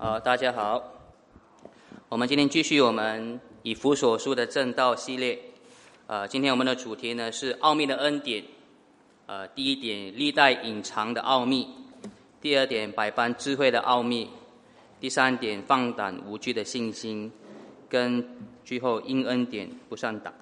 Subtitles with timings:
[0.00, 0.80] 呃，大家好，
[2.08, 5.36] 我们今天继续我们以弗所书的正道系列。
[6.06, 8.44] 呃，今天我们的主题呢是奥秘的恩典。
[9.26, 11.66] 呃，第一点，历代隐藏的奥秘；
[12.40, 14.28] 第二点，百般智慧的奥秘；
[15.00, 17.28] 第三点，放胆无惧的信心；
[17.88, 18.24] 跟
[18.64, 20.32] 最后因恩典不上胆。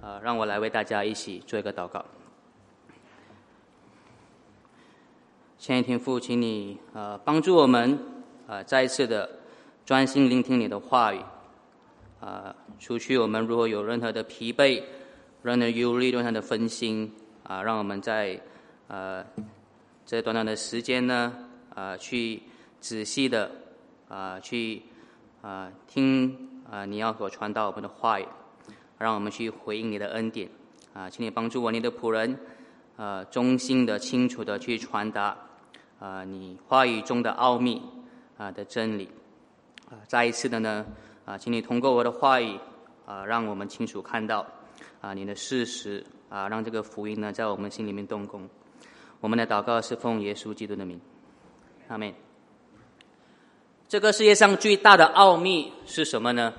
[0.00, 2.02] 呃，让我来为大家一起做一个祷告。
[5.58, 8.15] 前一天父，请你呃帮助我们。
[8.46, 9.28] 啊，再一次的
[9.84, 11.20] 专心聆听你的话语，
[12.20, 14.80] 啊，除去我们如果有任何的疲惫、
[15.42, 17.12] 任何忧虑、任何的分心，
[17.42, 18.40] 啊，让我们在
[18.86, 19.24] 呃
[20.04, 21.32] 这短短的时间呢，
[21.74, 22.40] 啊，去
[22.80, 23.50] 仔细的
[24.08, 24.80] 啊去
[25.42, 28.26] 啊听啊你要所传达我们的话语，
[28.96, 30.48] 让我们去回应你的恩典，
[30.92, 32.38] 啊，请你帮助我你的仆人，
[32.96, 35.36] 啊，忠心的、清楚的去传达
[35.98, 37.82] 啊你话语中的奥秘。
[38.38, 39.08] 啊的真理，
[39.88, 40.84] 啊，再一次的呢，
[41.24, 42.58] 啊，请你通过我的话语，
[43.06, 44.46] 啊，让我们清楚看到，
[45.00, 48.46] 啊，你的事实，啊，让这个福音呢，在我们心里面动工。
[49.20, 51.00] 我们的祷告是奉耶稣基督的名，
[51.88, 52.12] 阿门。
[53.88, 56.52] 这个世界上最大的奥秘是什么呢？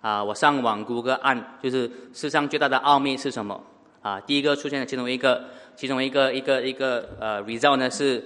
[0.00, 3.60] 啊，我上网谷歌按，就是世上最大的奥秘是什么？
[4.02, 8.24] 啊，第一个出现的其中一个，其中一个一个一个呃 result 呢是。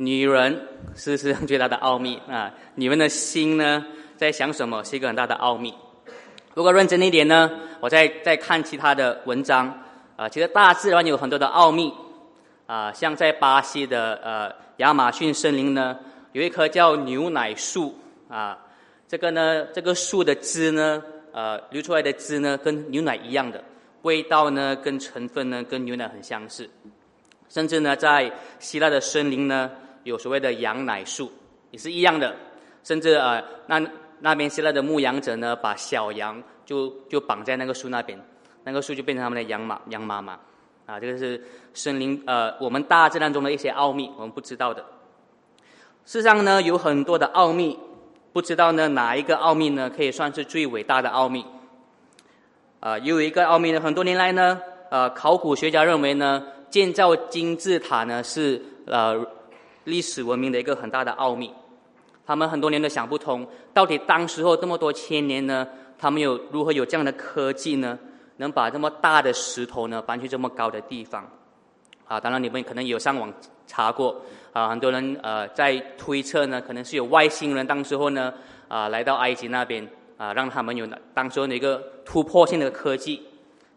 [0.00, 2.50] 女人是世上最大的奥秘 啊！
[2.74, 3.84] 你们的心呢，
[4.16, 5.74] 在想什么，是一个很大的奥秘。
[6.54, 9.82] 如果认真一点呢，我再再看其他的文章
[10.16, 11.92] 啊，其实大自然有很多的奥秘
[12.66, 15.98] 啊，像在巴西的呃亚马逊森林呢，
[16.32, 17.94] 有一棵叫牛奶树
[18.30, 18.56] 啊，
[19.06, 21.02] 这个呢，这个树的汁呢，
[21.34, 23.62] 呃，流出来的汁呢，跟牛奶一样的
[24.00, 26.70] 味道呢，跟成分呢，跟牛奶很相似。
[27.50, 29.70] 甚至呢，在希腊的森林呢。
[30.04, 31.30] 有所谓的羊奶树，
[31.70, 32.34] 也是一样的，
[32.82, 33.80] 甚至呃，那
[34.20, 38.18] 那边现在的牧羊者呢，把小羊就就绑在那个树那边，
[38.64, 40.38] 那个树就变成他们的羊妈羊妈妈，
[40.86, 41.42] 啊，这个是
[41.74, 44.84] 森林呃，我们大自然中的一些奥秘，我们不知道的。
[46.04, 47.78] 事实上呢，有很多的奥秘，
[48.32, 51.44] 不知道呢哪一个奥秘呢，可以算是最伟大的奥秘。
[52.80, 54.60] 啊，有一个奥秘呢，很多年来呢，
[54.90, 59.26] 呃，考古学家认为呢，建造金字塔呢是呃。
[59.84, 61.52] 历史文明的一个很大的奥秘，
[62.26, 65.66] 他们很多年都想不通，到底当时候这么多千年呢，
[65.98, 67.98] 他们有如何有这样的科技呢，
[68.36, 71.28] 能把这么大的石头呢搬去这么高的地方？
[72.06, 73.32] 啊，当然你们可能有上网
[73.66, 74.20] 查过，
[74.52, 78.32] 啊，很多人呃在推测呢，可能是有外星人当时候呢
[78.68, 83.22] 啊来到埃及那边啊，让他们有当时候的一个突破性的科技。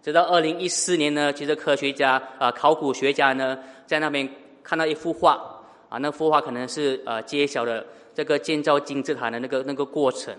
[0.02, 4.30] 直到二零一四年呢，其实科学家啊考古学家呢在那边
[4.62, 5.42] 看到一幅画。
[5.94, 10.36] 啊，那幅画可能是呃揭晓了这个建造金字塔的那个那个过程，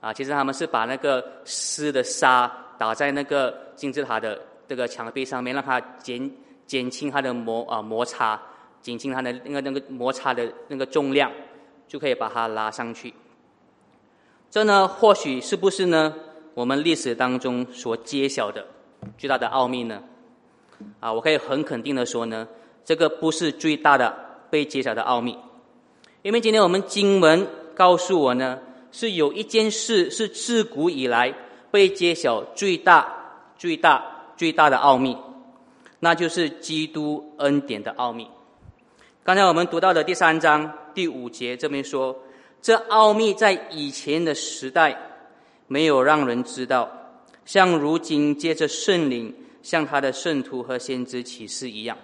[0.00, 6.30] 啊，其实他们是把那个湿的沙打在那个金字塔的这个墙壁上面，让它减
[6.66, 8.38] 减轻它的摩啊摩擦，
[8.82, 11.32] 减轻它的那个那个摩擦的那个重量，
[11.86, 13.14] 就可以把它拉上去。
[14.50, 16.14] 这呢，或许是不是呢？
[16.52, 18.66] 我们历史当中所揭晓的
[19.16, 20.02] 巨大的奥秘呢？
[21.00, 22.46] 啊，我可以很肯定的说呢，
[22.84, 24.27] 这个不是最大的。
[24.50, 25.36] 被揭晓的奥秘，
[26.22, 28.58] 因为今天我们经文告诉我呢，
[28.90, 31.34] 是有一件事是自古以来
[31.70, 33.06] 被揭晓最大、
[33.56, 35.16] 最大、最大的奥秘，
[36.00, 38.28] 那就是基督恩典的奥秘。
[39.22, 42.18] 刚才我们读到的第三章第五节这边说，
[42.62, 44.96] 这奥秘在以前的时代
[45.66, 46.90] 没有让人知道，
[47.44, 51.98] 像如今借着圣灵向他的圣徒和先知启示一样。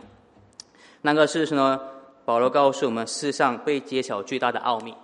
[1.00, 1.80] 那个是什么？
[2.24, 4.94] 保罗告诉我们，世上被揭晓最大的奥秘。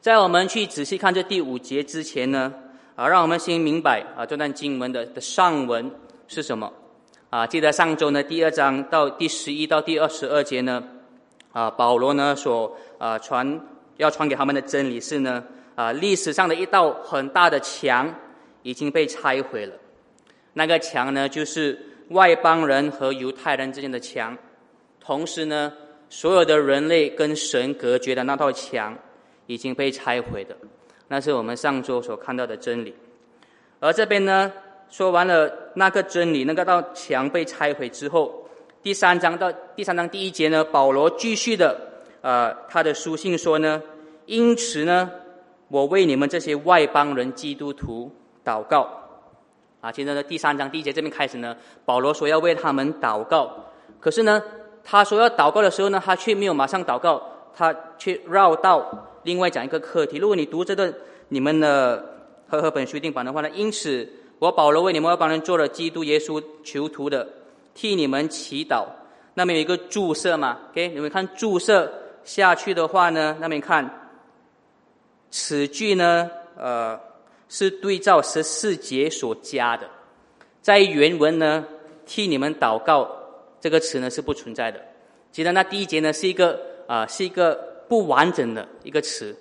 [0.00, 2.54] 在我们去仔细看这第五节之前呢，
[2.96, 5.90] 啊，让我们先明白啊，这段经文的的上文
[6.26, 6.72] 是什么？
[7.28, 10.82] 啊，记得上周呢，第二章到第十一到第二十二节呢，
[11.52, 13.60] 啊，保罗呢所啊传
[13.98, 18.10] 要传给他们的真理是呢，啊，历史上的一道很大的墙
[18.62, 19.74] 已经被拆毁了。
[20.54, 21.78] 那个墙呢，就是
[22.08, 24.34] 外邦人和犹太人之间的墙，
[24.98, 25.70] 同时呢。
[26.10, 28.96] 所有的人类跟神隔绝的那道墙
[29.46, 30.56] 已经被拆毁的，
[31.08, 32.94] 那是我们上周所看到的真理。
[33.78, 34.50] 而这边呢，
[34.88, 38.48] 说完了那个真理，那个道墙被拆毁之后，
[38.82, 41.78] 第三章到第三章第一节呢，保罗继续的
[42.22, 43.82] 呃他的书信说呢，
[44.26, 45.10] 因此呢，
[45.68, 48.10] 我为你们这些外邦人基督徒
[48.44, 48.88] 祷告。
[49.80, 53.66] 啊，现在呢第三章第一节这边开始呢，保罗说要为他们祷告，
[54.00, 54.42] 可是呢。
[54.90, 57.22] 他说要祷告的时候呢，他却没有马上祷告，
[57.54, 60.16] 他却绕到另外讲一个课题。
[60.16, 60.90] 如果你读这段
[61.28, 62.02] 你们的
[62.48, 64.08] 和合本修订版的话呢，因此
[64.38, 67.28] 我保罗为你们要帮人做了基督耶稣囚徒的，
[67.74, 68.86] 替你们祈祷。
[69.34, 70.88] 那么有一个注释嘛，OK？
[70.88, 71.92] 你们看注释
[72.24, 74.08] 下去的话呢，那边看
[75.30, 76.98] 此句呢，呃，
[77.50, 79.86] 是对照十四节所加的，
[80.62, 81.66] 在原文呢，
[82.06, 83.06] 替你们祷告
[83.60, 84.80] 这个词呢是不存在的。
[85.30, 87.54] 其实那第一节呢是一个啊，是一个
[87.88, 89.36] 不完整的一个词。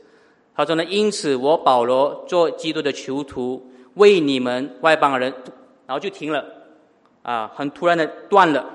[0.56, 5.32] 他说呢，因此我保罗做基督的囚徒，为你们外邦人，
[5.86, 6.44] 然后就停了，
[7.22, 8.66] 啊，很突然的断了，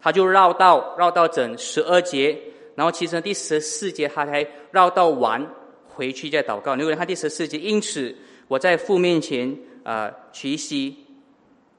[0.00, 2.38] 他就绕道绕到整十二节，
[2.74, 5.44] 然后其实第十四节他才绕到完
[5.86, 6.76] 回去再祷告。
[6.76, 8.14] 因为他第十四节，因此
[8.46, 10.94] 我在父面前啊屈膝，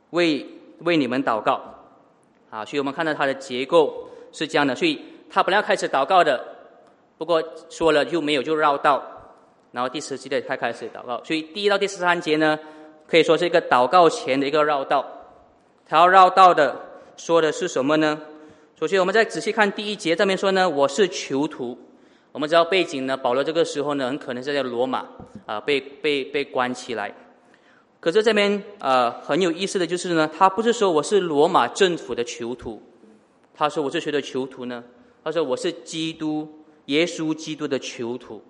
[0.09, 0.43] 为
[0.79, 1.76] 为你们祷告，
[2.49, 6.43] 啊，所以我们看到它的结构是这样的，所以他本来要开始祷告的，
[7.17, 9.03] 不过说了就没有就绕道。
[9.71, 12.57] 然后第十节才开始祷告，所以第一到第十三节呢，
[13.05, 15.05] 可以说是一个祷告前的一个绕道。
[15.85, 16.75] 他要绕道的
[17.15, 18.19] 说的是什么呢？
[18.79, 21.77] 首先，我们再仔细看第一节这边说呢，我是囚徒。
[22.31, 25.05] 我们知道背景呢，保罗这个时候呢，很可能是在罗马
[25.45, 27.13] 啊，被被被关起来。
[27.99, 32.81] 可是这边呃很有意思的就是呢，他不是说我是罗马政府的囚徒，
[33.53, 34.83] 他说我是谁的囚徒呢？
[35.23, 36.47] 他说我是基督
[36.85, 38.41] 耶稣基督的囚徒。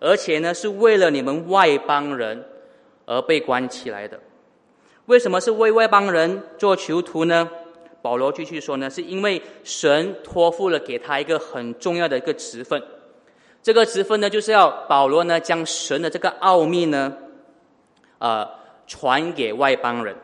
[0.00, 2.44] 而且呢，是为了你们外邦人
[3.04, 4.20] 而被关起来的。
[5.06, 7.50] 为什么是为外邦人做囚徒呢？
[8.00, 12.80] 保罗继续说呢，是因为神托付了给他一个很重要的一个职分。
[13.60, 17.12] 这个职分呢，就是要保罗呢将神的这个奥秘呢，
[18.18, 18.48] 呃，
[18.88, 20.16] 传给外邦人。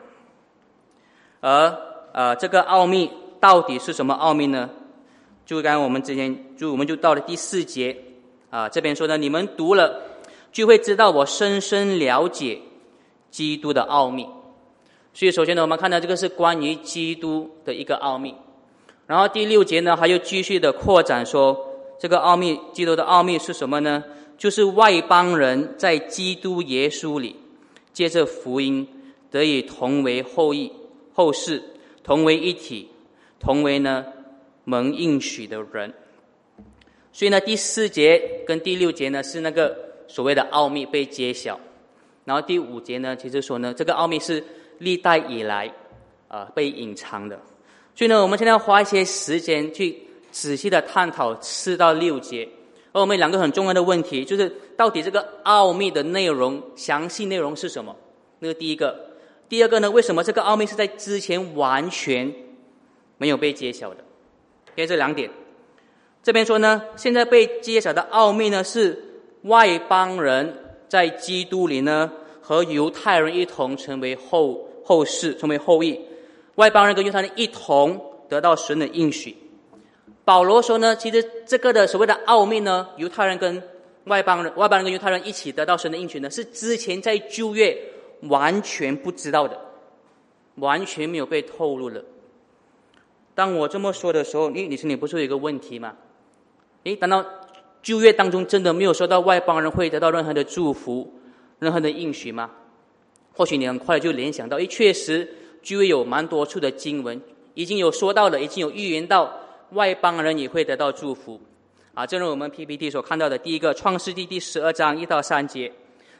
[1.39, 1.73] 而
[2.11, 3.09] 呃，这个奥秘
[3.39, 4.69] 到底是什么奥秘呢？
[5.45, 7.95] 就刚刚我们之前，就我们就到了第四节。
[8.49, 10.01] 啊，这边说呢，你们读了
[10.51, 12.59] 就会知道我深深了解
[13.29, 14.27] 基督的奥秘。
[15.13, 18.33] 所以，首先呢，我们看到这个是关于基督的一个奥秘。
[19.07, 21.57] 然后第六节呢，还又继续的扩展说，
[21.99, 24.03] 这个奥秘，基督的奥秘是什么呢？
[24.37, 27.35] 就是外邦人在基督耶稣里，
[27.95, 28.85] 借着福音
[29.31, 30.69] 得以同为后裔、
[31.13, 31.63] 后世，
[32.03, 32.89] 同为一体，
[33.39, 34.05] 同为呢
[34.65, 35.93] 蒙应许的人。
[37.13, 39.73] 所以呢，第四节跟第六节呢是那个
[40.09, 41.57] 所谓的奥秘被揭晓，
[42.25, 44.43] 然后第五节呢，其实说呢，这个奥秘是
[44.79, 45.73] 历代以来
[46.27, 47.39] 啊被隐藏的。
[47.95, 49.97] 所以呢，我们现在要花一些时间去
[50.31, 52.49] 仔细的探讨四到六节。
[52.95, 57.93] 而我们两个很重要的问题就是，到底这个奥秘的内容详细内容是什么？
[58.39, 58.97] 那个第一个，
[59.49, 62.33] 第二个呢，为什么这个奥秘是在之前完全
[63.17, 63.97] 没有被揭晓的？
[64.77, 65.29] 因为这两点。
[66.23, 68.97] 这边说呢，现在被揭晓的奥秘呢，是
[69.41, 70.57] 外邦人
[70.87, 72.09] 在基督里呢，
[72.39, 75.99] 和犹太人一同成为后后世，成为后裔。
[76.55, 79.35] 外邦人跟犹太人一同得到神的应许。
[80.25, 83.61] 保罗说呢，其实这个的所谓的奥秘呢，犹太人跟
[84.05, 87.77] 外邦人，外邦人跟犹太人一起得到神的应许呢，是之前在旧约
[88.21, 89.57] 完全不知道的，
[90.55, 92.03] 完全没有被透露的。
[93.35, 95.95] 当我这么说的时候，你你心里不是有一个问题吗？
[96.85, 97.23] 诶，难道
[97.83, 101.13] 旧约当中真的没有说到外邦人会得到任何的祝福、
[101.59, 102.49] 任何的应许吗？
[103.33, 105.29] 或许你很快就联想到，诶，确实
[105.61, 107.21] 旧约有蛮多处的经文
[107.53, 109.31] 已经有说到了，已经有预言到
[109.75, 111.39] 外邦人也会得到祝福。
[111.93, 115.71] 啊，正如我们 PPT 所看到的，第一个创世纪第十二章一到三节，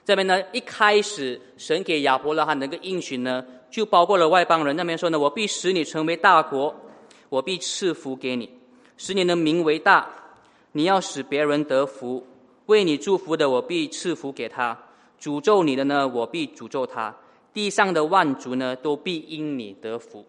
[0.06, 4.74] 这边呢一开始神给亚伯拉罕那个应许呢，就包括了外邦人。
[4.78, 6.74] 那边说呢，我必使你成为大国，
[7.28, 8.50] 我必赐福给你，
[8.96, 10.08] 使你的名为大。
[10.72, 12.26] 你要使别人得福，
[12.68, 14.78] 为你祝福的，我必赐福给他；
[15.22, 17.16] 诅咒你的呢，我必诅咒他。
[17.54, 20.26] 地上的万族呢，都必因你得福。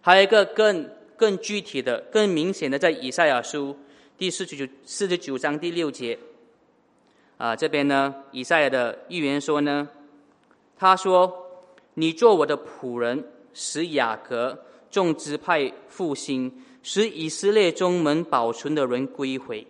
[0.00, 0.88] 还有一个更
[1.22, 3.76] 更具体的、更明显的，在以赛亚书
[4.18, 6.18] 第四十九四十九章第六节
[7.38, 9.88] 啊，这边呢，以赛亚的预言说呢，
[10.76, 11.32] 他说
[11.94, 13.24] ：“你做我的仆人，
[13.54, 14.58] 使雅各
[14.90, 16.52] 众支派复兴。”
[16.82, 19.64] 使以色列中门保存的人归回。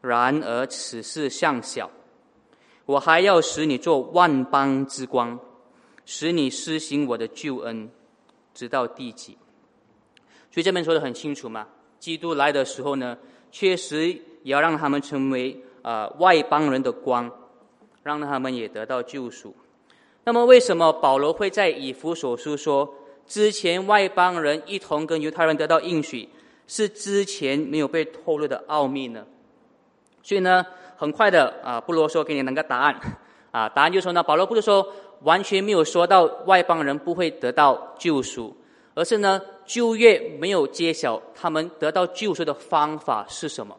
[0.00, 1.88] 然而此事尚小，
[2.86, 5.38] 我还要使你做万邦之光，
[6.04, 7.88] 使你施行我的救恩，
[8.52, 9.38] 直到地极。
[10.54, 11.66] 所以这边说的很清楚嘛，
[11.98, 13.18] 基督来的时候呢，
[13.50, 17.28] 确实也要让他们成为啊外邦人的光，
[18.04, 19.52] 让他们也得到救赎。
[20.22, 22.94] 那么为什么保罗会在以弗所书说？
[23.26, 26.28] 之前外邦人一同跟犹太人得到应许，
[26.68, 29.26] 是之前没有被透露的奥秘呢。
[30.22, 30.64] 所以呢，
[30.96, 33.00] 很快的啊，不啰嗦，给你两个答案
[33.50, 33.68] 啊。
[33.68, 34.86] 答案就是说呢，保罗不是说
[35.22, 38.54] 完全没有说到外邦人不会得到救赎，
[38.94, 43.76] 而是呢，旧约没有揭晓他们得到救赎的方法是什么，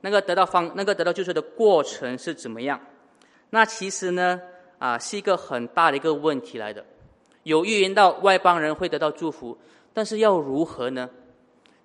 [0.00, 2.80] 那个得到方那个得到救赎的过程是怎么样？
[3.50, 4.40] 那其实呢，
[4.78, 6.84] 啊，是一个很大的一个问题来的。
[7.42, 9.56] 有预言到外邦人会得到祝福，
[9.92, 11.08] 但是要如何呢？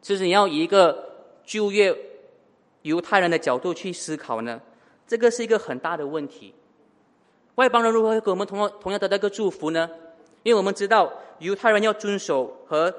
[0.01, 1.95] 其实你要以一个旧约
[2.81, 4.61] 犹太人的角度去思考呢，
[5.07, 6.53] 这个是一个很大的问题。
[7.55, 9.89] 外邦人如何跟我们同样同样得到一个祝福呢？
[10.43, 12.93] 因为我们知道犹太人要遵守和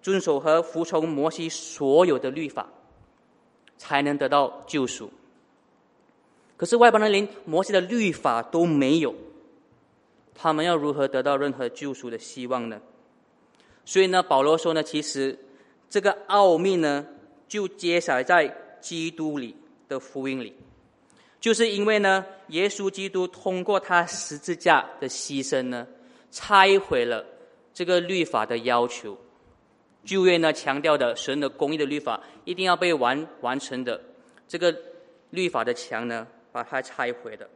[0.00, 2.68] 遵守和服从摩西所有的律法，
[3.76, 5.10] 才能得到救赎。
[6.56, 9.14] 可是外邦人连摩西的律法都没有，
[10.34, 12.80] 他们要如何得到任何救赎的希望呢？
[13.84, 15.38] 所以呢，保罗说呢，其实。
[15.92, 17.04] 这个奥秘呢，
[17.48, 18.46] 就揭晓在
[18.80, 19.56] 基督里
[19.88, 20.54] 的福音里，
[21.40, 25.84] 就是因为呢，耶稣基督通过他十字架的牺牲呢，
[26.30, 27.24] 拆毁了
[27.72, 29.16] 这个律法的要求。
[30.04, 34.00] 旧约呢强调的神的公义的律法一定要被完完成的，
[34.48, 34.74] 这个
[35.30, 37.48] 律法的墙呢，把它拆毁的。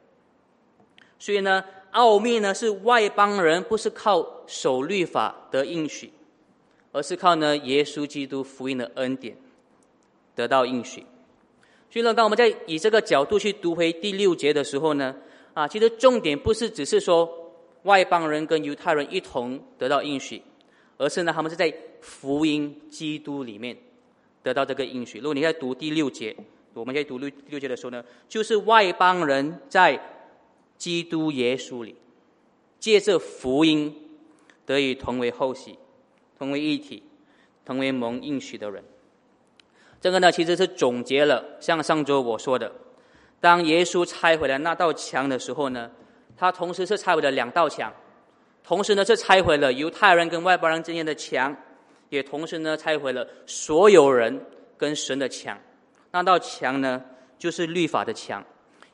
[1.18, 6.12] 所以呢，奥秘呢是外邦人不是靠守律法得应许。
[6.96, 9.36] 而是靠呢耶稣基督福音的恩典
[10.36, 11.04] 得到应许。
[11.90, 15.12] 所以呢，当我们在以这个角度去读回第六节的时候呢，
[15.54, 17.43] 啊，其实重点不是只是说
[17.84, 20.42] 外邦人跟犹太人一同得到应许，
[20.98, 21.72] 而是呢，他们是在
[22.02, 23.74] 福音基督里面
[24.42, 25.18] 得到这个应许。
[25.18, 26.36] 如果你在读第六节，
[26.74, 29.98] 我们在读六六节的时候呢，就是外邦人在
[30.76, 31.94] 基督耶稣里
[32.78, 33.94] 借着福音
[34.66, 35.74] 得以同为后嗣。
[36.36, 37.00] 同为一体，
[37.64, 38.82] 同为蒙应许的人。
[40.00, 42.72] 这个呢，其实是总结了像上周我说的，
[43.40, 45.92] 当耶稣拆毁了那道墙的时候呢，
[46.36, 47.92] 他同时是拆毁了两道墙，
[48.62, 51.54] 同时呢是拆毁了犹太人跟外邦人之间的墙，
[52.08, 54.44] 也同时呢拆毁了所有人
[54.76, 55.58] 跟神的墙。
[56.10, 57.02] 那道墙呢，
[57.38, 58.44] 就是律法的墙。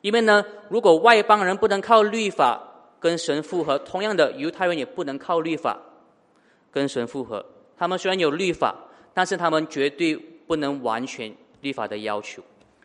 [0.01, 2.61] 因为呢，如果外邦人不能靠律法
[2.99, 5.79] 跟神复合，同样的犹太人也不能靠律法。
[6.73, 7.45] 跟神复合，
[7.77, 8.73] 他们虽然有律法，
[9.13, 11.29] 但是他们绝对不能完全
[11.59, 12.41] 律法的要求，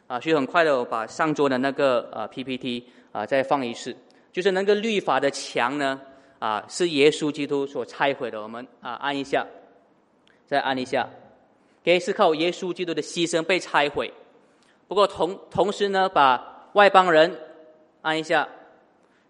[0.08, 3.96] 啊，所以很快的我把上桌的那个呃 PPT 啊再放一次，
[4.36, 5.98] 就是那个律法的墙呢，
[6.38, 9.46] 啊是耶稣基督所拆毁的，我们啊按一下，
[10.44, 11.08] 再按一下，
[11.82, 14.12] 可是靠耶稣基督的牺牲被拆毁，
[14.88, 17.34] 不过同同时呢，把外邦人
[18.02, 18.46] 按一下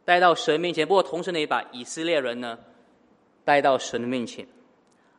[0.05, 2.59] 带到神面前，不过同时呢也把以色列人呢。
[3.45, 4.45] 带到神的面前，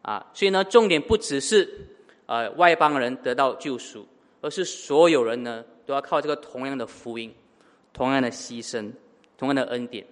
[0.02, 1.88] 啊，所以呢，重点不只是
[2.26, 4.06] 呃外邦人得到救赎，
[4.42, 7.34] 而是所有人呢都要靠这个同样的福音、
[7.94, 8.92] 同样的牺牲、
[9.38, 10.06] 同样的恩典，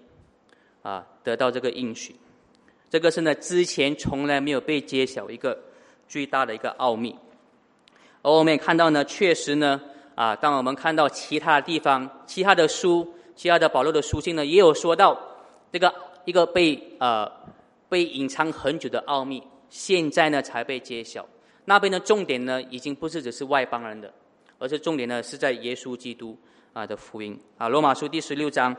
[0.82, 2.16] 啊，得到这个应许。
[2.90, 5.58] 这个是呢之前从来没有被揭晓一个
[6.08, 7.16] 最大的一个奥秘。
[8.22, 9.82] 而我们也看到呢，确实呢，
[10.16, 15.20] 啊，当我们看到其他地方、其他的书、其他的保罗的书信呢，也有说到
[15.72, 15.94] 这个
[16.26, 17.32] 一个被呃。
[17.88, 21.26] 被隐藏很久的奥秘，现在呢才被揭晓。
[21.66, 24.12] 那边的重点呢，已经不是只是外邦人的，
[24.58, 26.36] 而是重点呢是在耶稣基督
[26.74, 27.70] 啊的福音啊。
[27.70, 28.76] 罗马书第十六章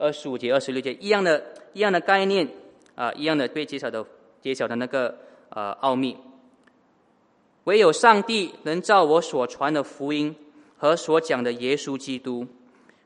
[0.00, 2.48] 二十五节、二十六节一样的一样的概念
[2.94, 4.04] 啊，一样的被揭晓的
[4.40, 5.16] 揭晓的那个
[5.50, 6.16] 呃奥秘。
[7.64, 10.34] 唯有上帝能照我所传的福音
[10.78, 12.46] 和所讲的耶稣基督，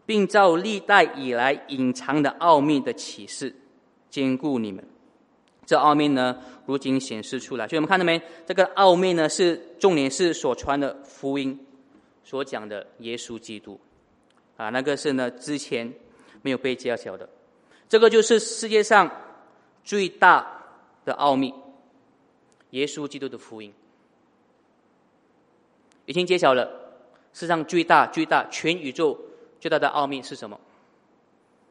[0.07, 3.53] 并照历代以来隐藏的奥秘的启示，
[4.09, 4.83] 兼顾你们。
[5.67, 7.67] 这奥秘呢，如今显示出来。
[7.67, 8.23] 所以我们看到没？
[8.47, 11.59] 这个奥秘呢，是重点是所传的福音，
[12.23, 13.81] 所讲的耶稣基督，
[14.57, 15.93] 啊，那个是呢之前
[16.45, 17.27] 没有被揭晓的。
[17.89, 19.11] 这个就是世界上
[19.83, 20.47] 最大
[21.07, 21.55] 的奥秘，
[22.71, 23.73] 耶稣基督的福音
[26.05, 26.69] 已经揭晓了。
[27.33, 29.19] 世上最大、最大、全宇宙
[29.59, 30.61] 最大的奥秘是什么？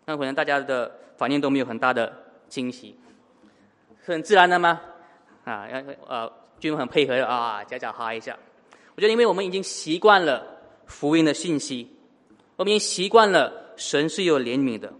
[0.05, 2.11] 那可能大家的反应都没有很大的
[2.49, 2.95] 惊喜。
[4.03, 4.81] 很自然的吗？
[5.45, 8.37] 啊，要呃，君很配合啊，假假哈一下。
[8.95, 10.45] 我觉得，因为我们已经习惯了
[10.85, 11.89] 福音的信息，
[12.57, 14.93] 我们已经习惯了神是有怜悯的，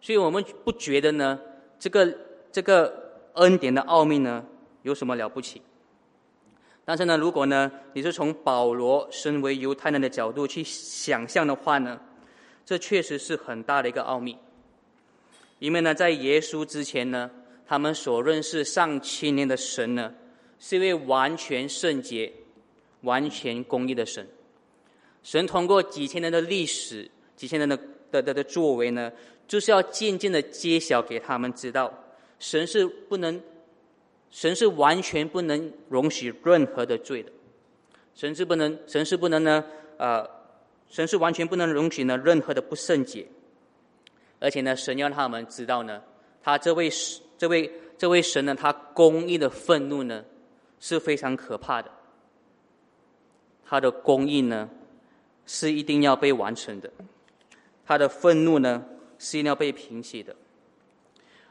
[0.00, 1.38] 所以我们不觉得呢，
[1.78, 2.18] 这个
[2.50, 4.44] 这个恩典的奥秘呢
[4.82, 5.62] 有什么了不起。
[6.84, 12.00] 但是呢，如果呢你是从保罗身为犹太人的角度去想象的话呢，
[12.64, 14.36] 这确实是很大的一个奥秘。
[15.58, 17.30] 因为呢，在耶稣之前呢。
[17.68, 20.14] 他们所认识上千年的神呢，
[20.56, 22.32] 是一位完全圣洁、
[23.00, 24.24] 完全公义的神。
[25.24, 27.76] 神通过几千年的历史，几千年的
[28.10, 29.12] 的的的作为呢，
[29.46, 31.92] 就是要渐渐的揭晓给他们知道，
[32.38, 33.40] 神是不能，
[34.30, 37.30] 神是完全不能容许任何的罪的，
[38.14, 39.64] 神是不能，神是不能呢，
[39.98, 40.28] 呃，
[40.88, 43.26] 神是完全不能容许呢任何的不圣洁，
[44.40, 46.02] 而且呢，神要他们知道呢，
[46.42, 46.90] 他这位
[47.38, 50.24] 这位这位神呢，他公义的愤怒呢
[50.80, 51.90] 是非常可怕的，
[53.64, 54.68] 他的公义呢
[55.46, 56.90] 是一定要被完成的。
[57.86, 58.84] 他的愤怒呢，
[59.18, 60.34] 是要被平息的。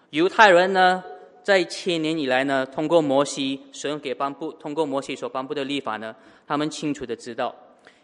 [0.10, 1.04] 犹太人呢，
[1.44, 6.16] 在千年以来呢，通过摩西神给颁布，通过摩西所颁布的立法呢，
[6.46, 7.56] 他们清楚的知道，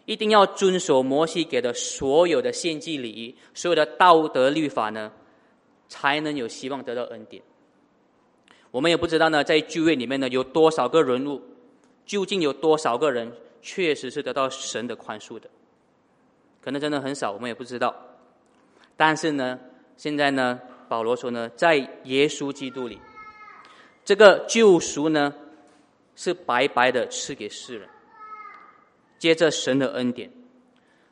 [0.06, 5.12] 一定要遵守摩西给的所有的献祭礼仪，所有的道德律法呢，
[5.88, 7.42] 才能有希望得到恩典。
[8.70, 11.40] 我们也不知道呢，在聚会里面呢，有多少个人物，
[12.06, 15.48] 究竟有多少个人确实是得到神的宽恕的？
[16.60, 17.94] 可能真的很少，我们也不知道。
[18.96, 19.58] 但是呢，
[19.96, 23.00] 现在呢，保罗说呢，在耶稣基督里，
[24.04, 25.34] 这个救赎呢，
[26.14, 27.88] 是白白的赐给世人，
[29.18, 30.30] 接着神的恩典，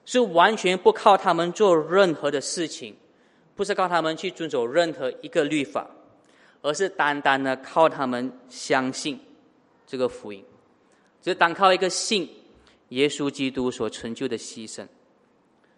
[0.04, 2.94] 是完全不靠他们做任何的事情，
[3.56, 5.88] 不是靠他们去遵守任何一个律法，
[6.62, 9.18] 而是单单的靠他们相信
[9.87, 10.44] 这个福音，
[11.22, 12.28] 只单靠一个信
[12.90, 14.87] 耶稣基督所成就的牺牲，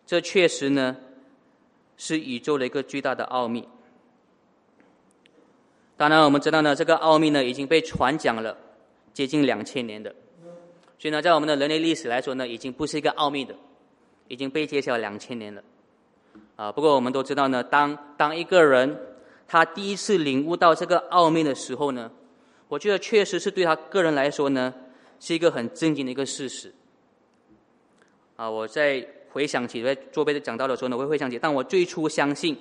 [0.04, 0.96] 这确实呢。
[2.04, 3.68] 是宇宙的一个巨大的奥秘。
[5.96, 8.58] 当然，我们知道呢，这个奥秘呢已经被传讲了
[9.14, 10.12] 接近两千年的，
[10.98, 13.54] 所以呢，在我们的人类历史来说呢，已经不是一个奥秘的，
[14.26, 15.62] 已经被揭晓两千年了。
[16.56, 18.98] 啊，不过我们都知道呢，当当一个人
[19.46, 22.10] 他第一次领悟到这个奥秘的时候呢，
[22.66, 24.74] 我觉得确实是对他个人来说呢，
[25.20, 26.74] 是一个很震惊的一个事实。
[28.34, 29.06] 啊，我在。
[29.32, 32.54] 回想起在做被讲到的时候呢，我会回想起，但我最初相信，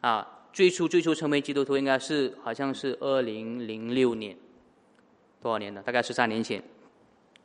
[0.00, 4.34] 啊，最初最初成为基督徒应该是好像是二零零六年，
[5.42, 5.82] 多少年了？
[5.82, 6.62] 大概十三年前，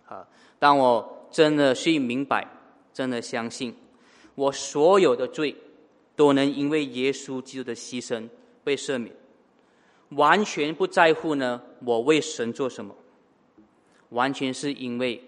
[0.06, 0.26] 啊，
[0.60, 2.47] 当我真的去明白，
[2.93, 3.76] 真的相信，
[4.36, 5.54] 我所有的罪
[6.15, 8.30] 都能因为耶稣基督的牺牲
[8.63, 9.13] 被赦免，
[10.12, 12.95] 完全不在乎呢，我为神做什么，
[14.10, 15.21] 完全是因为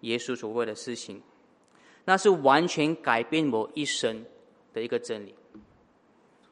[0.00, 1.22] 耶稣所为的事情。
[2.04, 4.24] 那是完全改变我一生
[4.72, 5.34] 的一个真理。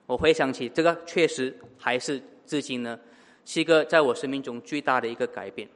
[0.06, 2.98] 我回想起这个，确实还是至今呢，
[3.44, 5.68] 是一个在我生命中最大的一个改变，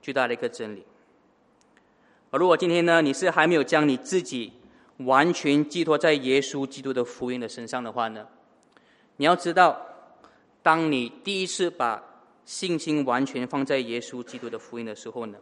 [0.00, 0.84] 巨大的一个真理。
[2.30, 4.52] 而如果今天呢，你是还没有将你自己
[4.98, 8.26] 完全寄托在耶稣基督的福音的身上的话呢，
[9.16, 9.80] 你要知道，
[10.62, 12.02] 当你第一次把
[12.44, 15.38] 信心完全放在耶稣基督的福音的时候呢，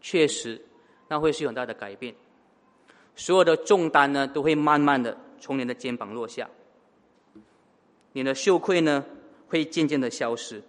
[0.00, 0.62] 确实
[1.08, 2.14] 那会是有很大的改变。
[3.16, 6.48] 所有的重担呢，都会慢慢的从你的肩膀落下，
[8.12, 9.02] 你的羞愧呢，
[9.48, 10.62] 会渐渐的消失，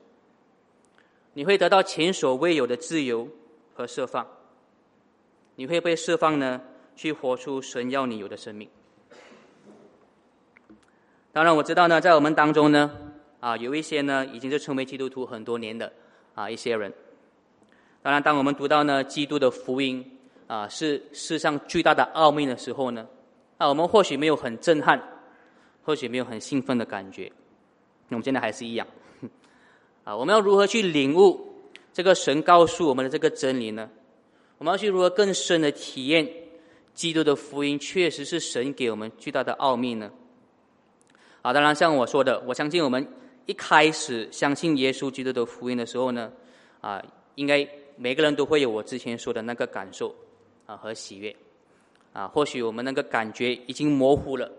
[1.34, 3.28] 你会得到前所未有的自由
[3.74, 4.26] 和释放，
[5.56, 6.62] 你会被释放呢，
[6.96, 8.70] 去活出神要你有的生命。
[11.34, 12.90] 当然，我知道呢，在我们当中呢，
[13.42, 15.92] 啊，有一些呢，已经是成为基督徒很多年的
[16.34, 16.94] 啊一些人。
[18.02, 20.14] 当然，当我们读到呢，基督的福音。
[20.48, 23.06] 啊，是世上最大的奥秘的时候呢，
[23.58, 25.02] 啊，我们或许没有很震撼，
[25.84, 27.30] 或许没有很兴奋的感觉，
[28.08, 28.88] 那我们现在还是一样，
[30.06, 31.54] 啊，我们要如何去领悟
[31.92, 33.90] 这个神告诉我们的这个真理呢？
[34.58, 36.28] 我们要去如何更深的体验
[36.94, 40.10] 基督的福音确实是神给我们巨大的奥秘呢？
[41.42, 43.06] 啊，当然像我说的，我相信我们
[43.46, 46.32] 一开始相信耶稣基督的福音的时候呢，
[46.80, 47.04] 啊，
[47.36, 50.16] 应该每个人都会有我之前说的那个感受。
[50.68, 51.34] 啊，和喜悦，
[52.12, 54.52] 啊，或许我们那个感觉已经模糊了，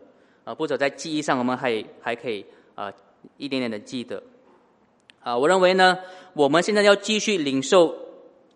[0.43, 2.45] 啊，或者在记忆上我们还还可以
[2.75, 2.91] 啊
[3.37, 4.23] 一点点的记得，
[5.21, 5.99] 啊，我认为呢，
[6.33, 7.95] 我们现在要继续领受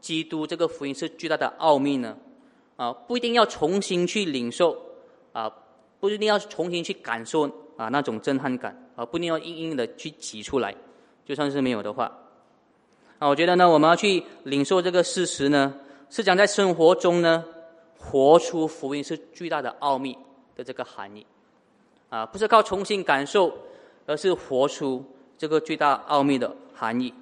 [0.00, 2.16] 基督这个福音是巨大的奥秘呢，
[2.76, 4.74] 啊，不一定要重新去领受，
[5.32, 5.52] 啊，
[6.00, 10.74] 不一定要重新去感受啊那种震撼感，啊，不一定要硬硬的去挤出来，
[11.26, 12.18] 就算是没有的话，
[13.18, 15.74] 啊，我觉得呢，我们要去领受这个事实呢。
[16.12, 17.42] 是讲在生活中呢，
[17.98, 20.14] 活出福音是巨大的奥秘
[20.54, 21.26] 的这个含义，
[22.10, 23.50] 啊，不是靠重新感受，
[24.04, 25.02] 而是活出
[25.38, 27.14] 这个巨大奥秘的含义，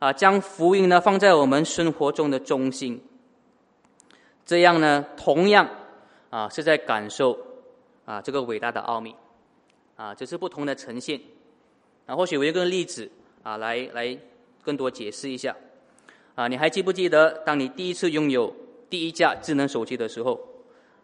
[0.00, 3.00] 啊，将福音呢放在我们生活中的中心，
[4.44, 5.70] 这样呢，同样
[6.30, 7.38] 啊是在感受
[8.04, 9.14] 啊这个伟大的奥秘，
[9.94, 11.20] 啊，只是不同的呈现，
[12.06, 13.08] 啊，或许我一个例子
[13.44, 14.18] 啊来来
[14.64, 15.54] 更多解释一下。
[16.38, 18.54] 啊，你还记不记得，当你第一次拥有
[18.88, 20.40] 第一架智能手机的时候，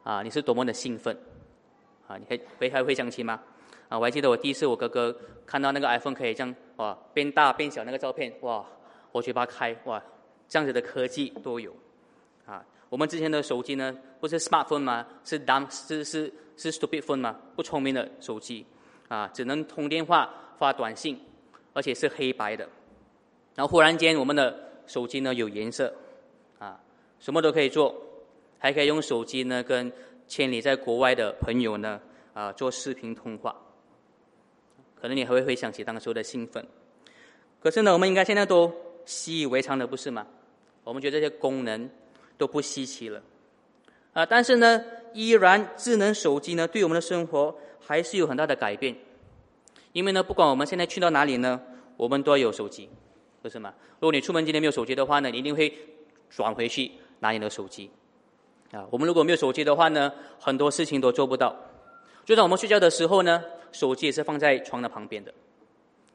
[0.04, 1.12] 啊，你是多么的兴奋，
[2.06, 3.42] 啊，你还会还会想起吗？
[3.88, 5.12] 啊，我还记得我第一次我哥哥
[5.44, 8.64] 看到那个 iPhone 可以这样哇变大变小那个照片，哇，
[9.10, 10.00] 我嘴巴开哇，
[10.46, 11.74] 这样子的科技都有。
[12.46, 15.04] 啊，我们之前的手机呢，不是 smartphone 吗？
[15.24, 17.36] 是 dumb 是是是 stupid phone 吗？
[17.56, 18.64] 不聪明的手机，
[19.08, 21.20] 啊，只能通电话发短信，
[21.72, 22.68] 而且是黑白的。
[23.56, 25.92] 然后忽然间，我们的手机呢有颜色，
[26.58, 26.80] 啊，
[27.18, 27.94] 什么都可以做，
[28.58, 29.92] 还可以用手机呢跟
[30.26, 32.00] 千里在国外的朋友呢
[32.32, 33.54] 啊做视频通话。
[35.00, 36.66] 可能你还会回想起当时的兴奋。
[37.60, 38.72] 可是呢，我们应该现在都
[39.04, 40.26] 习以为常的，不是吗？
[40.82, 41.88] 我们觉得这些功能
[42.36, 43.22] 都不稀奇了，
[44.12, 48.94] 啊，但是呢，依然智能手机呢对我们的生活还是有很大的改变。
[49.92, 51.60] 因为呢，不管我们现在去到哪里呢，
[51.96, 52.88] 我们都要有手机。
[53.44, 53.74] 不是吗？
[54.00, 55.70] 如果你出门今天没有手机的话呢，你一定会
[56.30, 57.90] 转回去拿你的手机。
[58.72, 61.54] 啊，我们如果没有手机的话呢，很多事情都做不到。
[62.24, 65.34] 就在我们睡觉的时候呢，手机也是放在床的旁边的。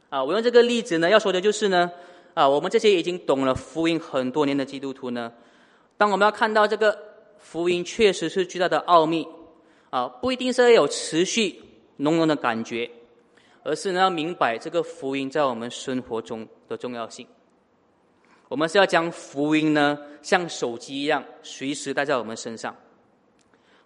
[0.09, 1.91] 啊，我用这个例子呢，要说的就是呢，
[2.33, 5.31] 啊，我们这些已经懂了福音很多年的基督徒呢，
[5.97, 6.97] 当我们要看到这个
[7.37, 9.27] 福音确实是巨大的奥秘，
[9.91, 11.61] 啊，不一定是要有持续
[11.97, 12.89] 浓浓的感觉。
[13.63, 17.27] 而是呢，要明白这个福音在我们生活中的重要性。
[18.47, 22.75] 我们是要将福音呢，像手机一样，随时带在我们身上。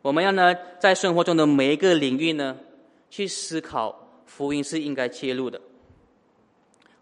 [0.01, 2.57] 我们要呢，在生活中的每一个领域呢，
[3.09, 5.59] 去思考福音是应该切入的。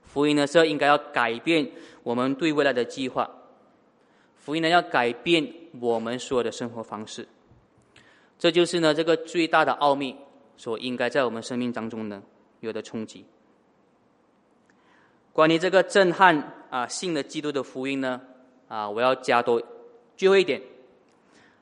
[0.04, 1.70] 福音呢，是要应该要改变
[2.04, 3.30] 我们对未来的计划。
[4.38, 5.48] 福音呢，要改变
[5.80, 7.28] 我们所有的生活方式。
[8.40, 10.16] 这就是呢，这个最大的奥秘，
[10.58, 12.24] 所应该在我们生命当中呢。
[12.62, 13.26] 有的冲击。
[15.34, 18.22] 关于这个震撼啊，信的基督的福音呢，
[18.68, 19.62] 啊，我要加多
[20.18, 20.62] 最后一点。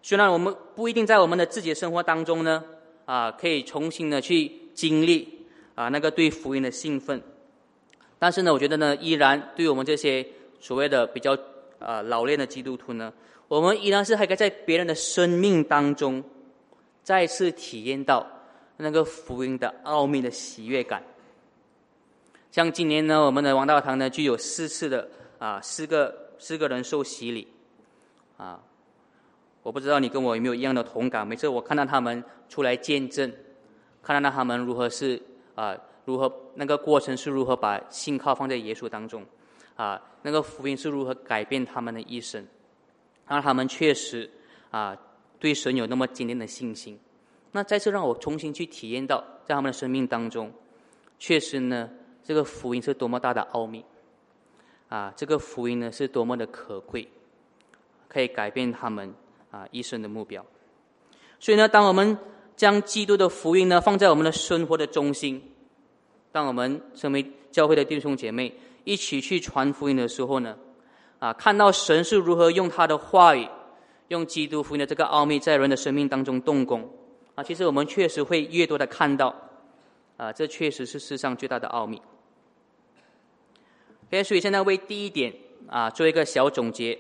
[0.02, 2.64] 虽然我们不一定在我们的自己的生活当中呢，
[3.06, 7.22] 啊，可以重新的去经历啊那个对福音的兴奋，
[8.18, 10.26] 但是呢，我觉得呢，依然对我们这些
[10.60, 11.38] 所谓的比较
[11.80, 13.14] 啊老练的基督徒呢，
[13.48, 16.24] 我们依然是还可以在别人的生命当中
[17.04, 18.26] 再次体验到。
[18.82, 21.04] 那个福音的奥秘的喜悦感，
[22.50, 25.06] 像今年呢，我们的王道堂呢，就有四次的
[25.38, 27.46] 啊，四个四个人受洗礼，
[28.38, 28.58] 啊，
[29.64, 31.28] 我不知道你跟我有没有一样的同感。
[31.28, 33.30] 每次我看到他们出来见证，
[34.02, 35.22] 看到他们如何是
[35.56, 39.26] 啊，如何那个过程是如何把信靠放在耶稣当中，
[39.76, 42.48] 啊，那个福音是如何改变他们的一生，
[43.28, 44.32] 让他们确实
[44.72, 44.98] 啊，
[45.38, 46.98] 对神有那么坚定的信心。
[47.52, 50.52] 那再次让我重新去体验到，在他们的生命当中，
[51.18, 51.90] 确实呢，
[52.24, 53.84] 这个福音是多么大的奥秘，
[54.88, 57.08] 啊，这个福音呢是多么的可贵，
[58.08, 59.14] 可以改变他们
[59.50, 60.46] 啊一生的目标。
[61.40, 62.16] 所以呢，当我们
[62.56, 65.42] 将基督的福音呢放在我们的生活的中心，
[66.32, 70.56] 当我们成为教会的弟兄姐妹一起去传福音的时候呢，
[71.18, 73.48] 啊，看到神是如何用他的话语，
[74.10, 76.88] 用基督福音的这个奥秘在人的生命当中动工。
[77.40, 79.34] 啊，其实我们确实会越多的看到，
[80.18, 82.02] 啊，这确实是世上最大的奥秘。
[84.08, 85.34] OK，所以现在为第一点
[85.70, 87.00] 啊做一个小总结，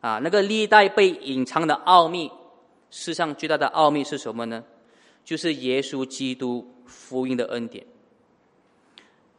[0.00, 2.30] 啊，那个历代被隐藏的奥秘，
[2.92, 4.62] 世上最大的奥秘是什么呢？
[5.24, 7.84] 就是耶稣基督福音的恩典。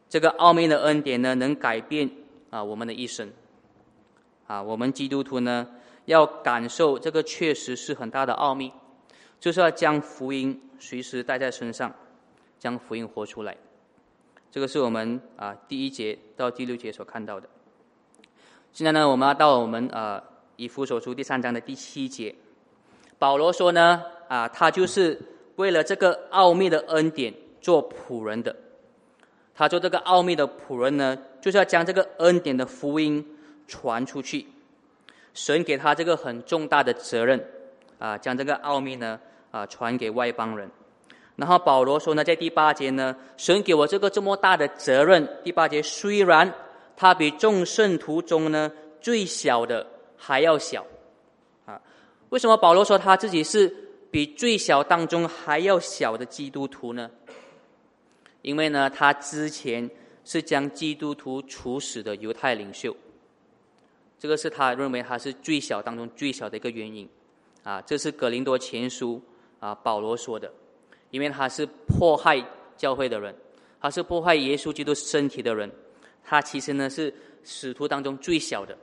[0.10, 2.10] 这个奥秘的恩典呢，能改变
[2.50, 3.32] 啊我们的一生。
[4.48, 5.70] 啊，我们基督徒呢，
[6.04, 8.74] 要感受这个确实是很大的奥秘。
[9.40, 11.94] 就是要将福音随时带在身上，
[12.60, 13.56] 将福音活出来。
[14.52, 17.48] 这个是我们啊第一节到第六节所看到的。
[18.72, 20.24] 现在呢，我们要到我们啊
[20.56, 22.34] 以弗所书第三章的第七节。
[23.20, 25.20] 保罗说呢啊，他就是
[25.58, 28.56] 为了这个奥秘的恩典做仆人的。
[29.54, 33.26] 他做这个奥秘的仆人呢，就是要将这个恩典的福音
[33.68, 34.46] 传出去。
[35.34, 37.44] 神给他这个很重大的责任。
[38.00, 39.20] 啊，将这个奥秘呢，
[39.52, 40.70] 啊，传给外邦人。
[41.36, 45.28] 然后保罗说呢，在第八节呢，神给我这个这么大的责任。
[45.44, 46.52] 第八节虽然
[46.96, 49.86] 他比众圣徒中呢最小的
[50.18, 50.86] 还要小，
[51.66, 51.80] 啊，
[52.30, 53.72] 为什么保罗说他自己是
[54.10, 57.10] 比最小当中还要小的基督徒呢？
[58.42, 59.88] 因为呢，他之前
[60.26, 62.96] 是将基督徒处死的犹太领袖，
[64.18, 67.08] 这个是他认为他是最小当中最小的一个原因。
[67.68, 69.22] 啊，这是格林多前书
[69.60, 70.50] 啊，保罗说的，
[71.10, 72.42] 因为他是迫害
[72.78, 73.36] 教会的人，
[73.82, 75.70] 他是迫害耶稣基督身体的人，
[76.24, 78.78] 他其实呢是使徒当中最小的，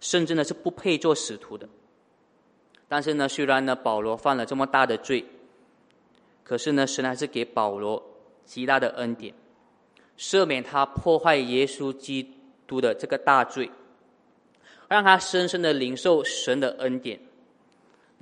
[0.00, 1.68] 甚至呢是不配做使徒的。
[2.88, 5.22] 但是呢，虽然呢保罗犯了这么大的罪，
[6.42, 8.02] 可是呢，神还是给保罗
[8.46, 9.34] 极大的恩典，
[10.16, 12.34] 赦免他破坏耶稣基
[12.66, 13.70] 督的这个大罪，
[14.88, 17.20] 让他深深的领受神的恩典。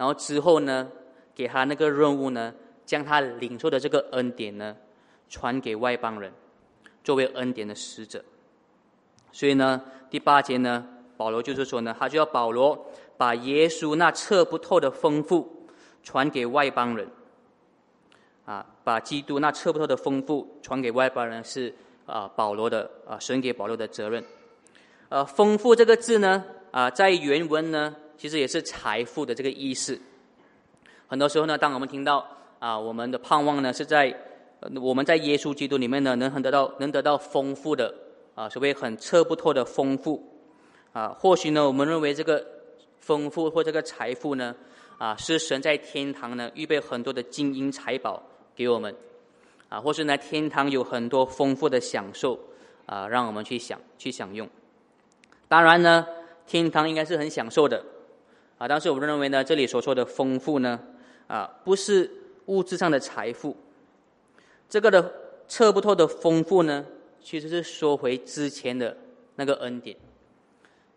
[0.00, 0.88] 然后之后呢，
[1.34, 2.54] 给他那个任务呢，
[2.86, 4.74] 将他领受的这个恩典呢，
[5.28, 6.32] 传给外邦人，
[7.04, 8.24] 作为恩典的使者。
[9.30, 10.86] 所以呢，第八节呢，
[11.18, 15.68] 保罗就是说呢，他就要保罗把耶稣那测不透的丰富
[16.02, 17.06] 传给外邦人，
[18.46, 21.74] 啊，把基督那测不透的丰富传给外邦人是
[22.06, 24.24] 啊，保罗的啊，神给保罗的责任。
[25.10, 27.94] 呃，丰富这个字呢，啊，在原文呢。
[28.20, 29.98] 其实也是财富的这个意思。
[31.08, 32.28] 很多时候呢，当我们听到
[32.58, 34.14] 啊，我们的盼望呢是在
[34.78, 37.94] 我们在耶稣基督里面呢，能很得到能得到丰富的
[38.34, 40.22] 啊，所谓很测不透的丰富
[40.92, 41.16] 啊。
[41.18, 42.44] 或许呢，我们认为这个
[42.98, 44.54] 丰富或这个财富呢，
[44.98, 48.22] 啊，是神在天堂呢预备很多的金银财宝
[48.54, 48.94] 给我们
[49.70, 52.38] 啊，或是呢，天堂有很多丰富的享受
[52.84, 54.46] 啊，让我们去享去享用。
[55.48, 56.06] 当然呢，
[56.46, 57.82] 天堂应该是很享受的。
[58.60, 60.78] 啊，但是我们认为呢，这里所说的丰富呢，
[61.26, 62.10] 啊，不是
[62.44, 63.56] 物质上的财富，
[64.68, 65.14] 这个的
[65.48, 66.84] 测不透的丰富呢，
[67.22, 68.94] 其实是说回之前的
[69.36, 69.96] 那个恩典。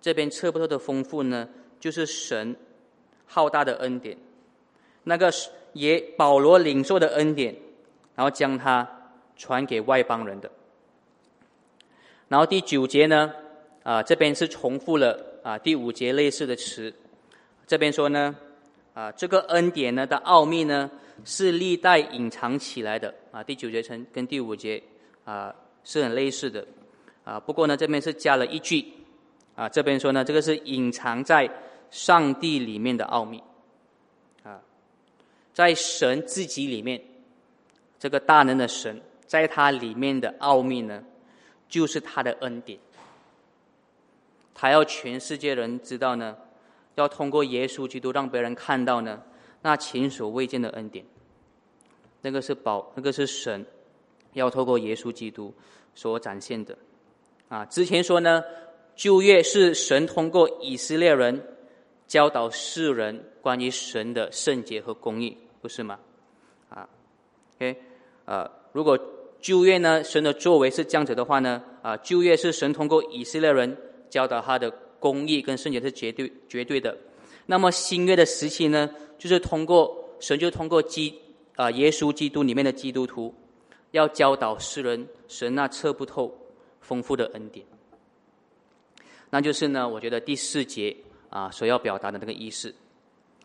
[0.01, 1.47] 这边测不透的丰富呢，
[1.79, 2.53] 就是神
[3.25, 4.17] 浩大的恩典，
[5.05, 5.31] 那个
[5.71, 7.55] 也保罗领受的恩典，
[8.13, 8.85] 然后将它
[9.37, 10.51] 传给外邦人的。
[12.27, 13.33] 然后第九节呢，
[13.83, 16.93] 啊，这边是重复了啊第五节类似的词。
[17.65, 18.35] 这边说呢，
[18.93, 20.91] 啊，这个恩典呢的奥秘呢
[21.23, 23.41] 是历代隐藏起来的啊。
[23.41, 24.81] 第九节跟第五节
[25.23, 26.65] 啊是很类似的
[27.23, 27.39] 啊。
[27.39, 28.85] 不过呢，这边是加了一句
[29.55, 29.69] 啊。
[29.69, 31.49] 这边说呢，这个是隐藏在
[31.89, 33.41] 上帝里面的奥秘
[34.43, 34.59] 啊，
[35.53, 37.01] 在神自己里面，
[37.97, 41.01] 这个大能的神在他里面的奥秘呢，
[41.69, 42.77] 就是他的恩典，
[44.53, 46.35] 他要全世界人知道呢。
[46.95, 49.21] 要通过耶稣基督让别人看到呢，
[49.61, 51.03] 那前所未见的恩典。
[52.21, 53.65] 那个是宝，那个是神
[54.33, 55.53] 要透过耶稣基督
[55.95, 56.77] 所展现的。
[57.49, 58.43] 啊，之前说呢，
[58.95, 61.43] 旧约是神通过以色列人
[62.07, 65.99] 教导世人关于神的圣洁和公义，不是吗？
[66.69, 66.87] 啊
[67.55, 67.75] ，OK，
[68.25, 68.97] 呃，如果
[69.41, 73.75] 旧约呢，神的作为是这样子的话呢，啊，旧约是神通过以色列人
[74.09, 74.71] 教导他的。
[75.03, 76.97] 公义跟圣洁是绝对绝对的。
[77.45, 81.13] 那么新约的时期呢，就是通过神就通过基
[81.57, 83.35] 啊耶稣基督里面的基督徒，
[83.91, 86.33] 要教导世人神那测不透
[86.79, 87.65] 丰富的恩典。
[89.29, 90.95] 那就是呢，我觉得第四节
[91.29, 92.73] 啊所要表达的那个意思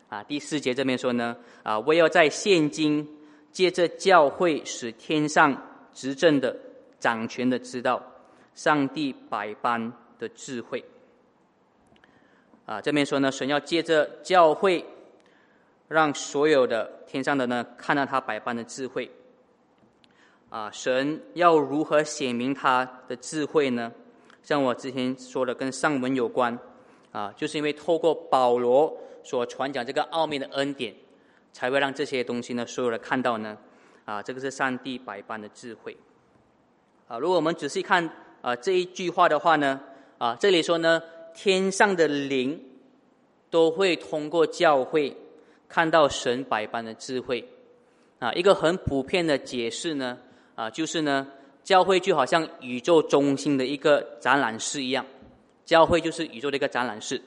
[0.08, 3.04] 啊，第四节这边说呢啊，我要在现今
[3.50, 5.60] 借着教会使天上
[5.92, 6.56] 执政的
[7.00, 8.00] 掌权的知道
[8.54, 10.84] 上帝百般的智慧。
[12.68, 14.84] 啊，这边说呢，神要借着教会，
[15.88, 19.10] 让所有的天上的呢看到他百般的智慧。
[20.50, 23.90] 啊，神要如何显明他的智慧呢？
[24.42, 26.58] 像我之前说的，跟上文有关。
[27.10, 30.94] 啊，就是因为透过保罗所传讲这个奥秘的恩典，
[31.54, 33.56] 才会让这些东西呢，所有人看到呢。
[34.04, 35.96] 啊，这个是上帝百般的智慧。
[37.06, 38.06] 啊，如果我们仔细看
[38.42, 39.80] 啊这一句话的话呢，
[40.18, 41.02] 啊，这里说呢。
[41.40, 42.60] 天上的灵
[43.48, 45.16] 都会通过教会
[45.68, 47.48] 看到神百般的智慧
[48.18, 48.32] 啊！
[48.32, 50.18] 一个很普遍的解释呢
[50.56, 51.24] 啊，就是呢，
[51.62, 55.06] 教会就好像宇宙中心的一个展览室一样，
[55.64, 57.22] 教会就是宇宙的一个展览室，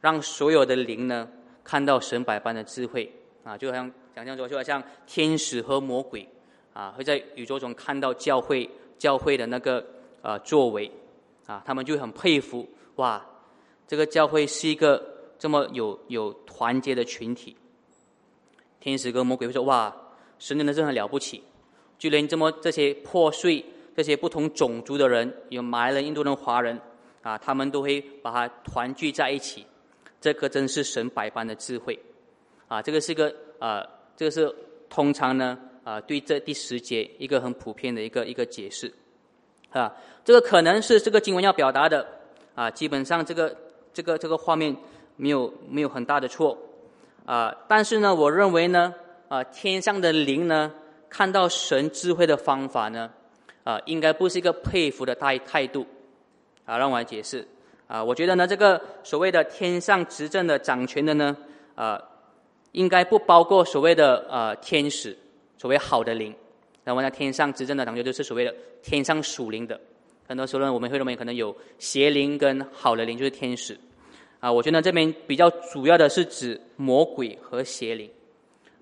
[0.00, 1.28] 让所有的灵呢
[1.62, 3.12] 看到神百般的智慧
[3.44, 3.58] 啊！
[3.58, 6.26] 就好像想象说，就好像天使和魔鬼
[6.72, 9.84] 啊，会在宇宙中看到教会教会的那个
[10.22, 10.90] 呃作为
[11.44, 12.66] 啊，他们就很佩服。
[12.96, 13.24] 哇，
[13.86, 15.02] 这个教会是一个
[15.38, 17.56] 这么有有团结的群体。
[18.80, 19.94] 天使跟魔鬼会说：“哇，
[20.38, 21.42] 神真的是很了不起，
[21.98, 23.64] 就连这么这些破碎、
[23.96, 26.80] 这些不同种族的人，有马来人、印度人、华人
[27.22, 29.64] 啊，他们都会把它团聚在一起。
[30.20, 31.98] 这个真是神百般的智慧
[32.68, 32.82] 啊！
[32.82, 33.84] 这个是个啊，
[34.16, 34.54] 这个是
[34.88, 38.92] 通常呢啊，对这第十节一个很普遍的一个一个解释
[39.70, 39.94] 啊。
[40.24, 42.06] 这个可能是这个经文要表达的。”
[42.54, 43.56] 啊，基本上这个
[43.92, 44.76] 这个这个画面
[45.16, 46.56] 没有没有很大的错，
[47.24, 48.94] 啊，但是呢，我认为呢，
[49.28, 50.72] 啊，天上的灵呢，
[51.08, 53.10] 看到神智慧的方法呢，
[53.64, 55.86] 啊，应该不是一个佩服的态态度，
[56.64, 57.46] 啊，让我来解释，
[57.86, 61.36] 啊，我觉得呢，这个所谓的天上执政的掌权的呢，
[61.74, 62.02] 啊，
[62.72, 65.16] 应该不包括所谓的呃天使
[65.58, 66.34] 所谓好的灵。
[66.84, 69.80] 那么在天上执政的，感觉就是所谓的天上属灵的。
[70.32, 73.78] 很多时候呢，我们会认为可能有邪灵跟好的灵，就是天使。
[74.40, 78.10] 啊，我觉得这边比较主要的是指魔鬼和邪灵，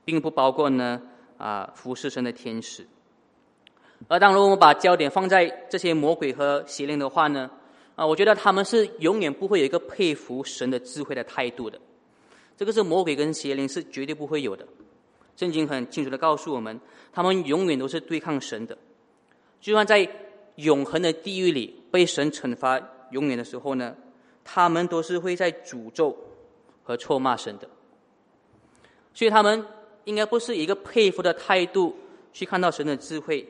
[0.04, 1.02] 并不包括呢
[1.38, 2.86] 啊服侍神的天使。
[4.06, 7.50] 而当如果我们把焦点放在这些魔鬼和邪灵的话呢，
[7.96, 11.80] 啊，我觉得他们是永远不会有一个佩服神的智慧的态度的。
[12.56, 14.64] 这个是魔鬼跟邪灵是绝对不会有的。
[15.34, 16.80] 圣经很清楚的告诉我们，
[17.12, 18.78] 他们永远都是对抗神的。
[19.60, 20.08] 就算在
[20.62, 23.94] 永恒的地狱里被神惩罚永远的时候呢，
[24.44, 26.16] 他们都是会在诅咒
[26.82, 27.68] 和臭骂神的。
[29.12, 29.66] 所以他们
[30.04, 31.96] 应该不是一个佩服的态度
[32.32, 33.46] 去看到神的智慧。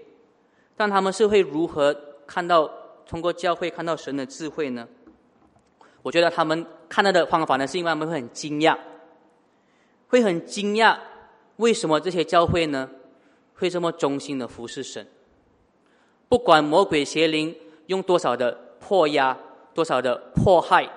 [0.77, 1.95] 但他们是会如何
[2.27, 2.71] 看到
[3.07, 4.89] 通过教会看到神的智慧呢？
[6.03, 8.79] 我觉得他们看到的方法呢，是因为他们会很惊讶，
[10.09, 10.99] 会很惊讶
[11.57, 12.89] 为什么这些教会呢
[13.55, 15.07] 会这么忠心的服侍神？
[16.31, 17.53] 不管魔鬼邪灵
[17.87, 19.37] 用多少的迫压、
[19.75, 20.89] 多少的迫害、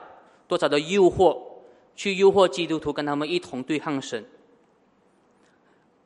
[0.48, 1.36] 多少的诱惑，
[1.96, 4.24] 去诱惑基督徒跟他们一同对抗神，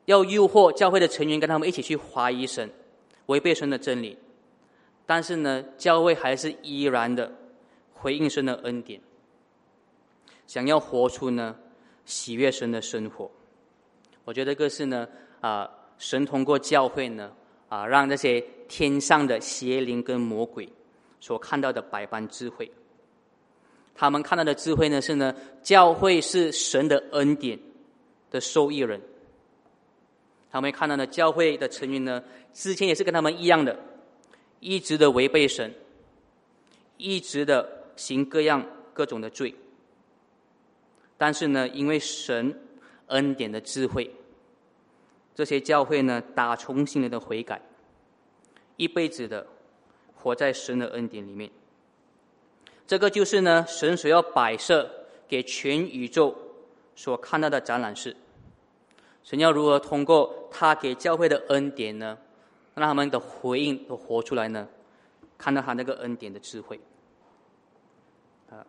[0.06, 2.70] 要诱惑教会的成员跟他们一起去怀疑神。
[3.26, 4.16] 违背神的真理，
[5.04, 7.30] 但是呢，教会还是依然的
[7.92, 8.98] 回应神的恩典，
[10.46, 11.54] 想要活出呢
[12.06, 13.30] 喜悦神的生活。
[14.24, 15.06] 我觉得这是呢
[15.42, 17.30] 啊，神通过教会呢
[17.68, 20.68] 啊，让这些天上的邪灵跟魔鬼
[21.20, 22.70] 所看到的百般智慧，
[23.94, 27.58] 他们看到的智慧呢是呢，教会是神的恩典
[28.30, 29.00] 的受益人。
[30.50, 33.78] 他们看到呢，教会的成员呢，之前也是跟他们一样的，
[34.60, 35.74] 一直的违背神，
[36.96, 39.54] 一直的行各样各种的罪。
[41.18, 42.58] 但是呢，因为神
[43.08, 44.10] 恩典的智慧，
[45.38, 47.62] 这些教会呢，打从心里的悔改，
[48.76, 49.46] 一辈子的
[50.16, 51.48] 活在神的恩典里面。
[52.88, 54.90] 这个就是呢，神所要摆设
[55.28, 56.36] 给全宇宙
[56.96, 58.16] 所看到的展览室。
[59.22, 62.18] 神要如何通过他给教会的恩典呢，
[62.74, 64.66] 让他们的回应都活出来呢？
[65.38, 66.80] 看到他那个恩典的智慧。
[68.50, 68.66] 啊，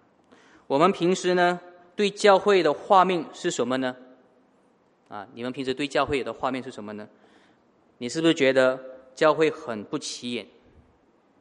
[0.68, 1.60] 我们平时呢
[1.96, 3.96] 对教会的画面是什么呢？
[5.10, 7.08] 啊，你们平时对教会的画面是什么呢？
[7.98, 8.80] 你是不是觉得
[9.14, 10.48] 教会很不起眼？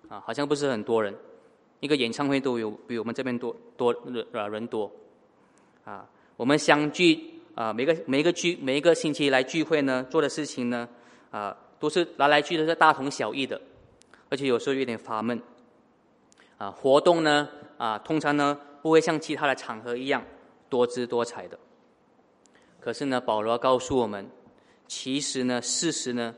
[0.09, 1.15] 啊，好像不是很多人，
[1.79, 4.91] 一个演唱会都有比我们这边多多人人多。
[5.85, 6.05] 啊，
[6.37, 7.35] 我们相聚。
[7.55, 10.89] 啊，每个每一个聚每一个星期来聚会呢，做的事情呢，
[11.33, 13.61] 啊，都是来来去都是大同小异的，
[14.29, 15.43] 而且有时候有点乏闷。
[16.57, 20.23] 啊，活动呢，啊，通常呢不会像其他的场合一样
[20.71, 21.59] 多姿多彩的。
[22.89, 24.31] 可是呢，保罗告诉我们，
[24.87, 26.35] 其实呢，事实呢，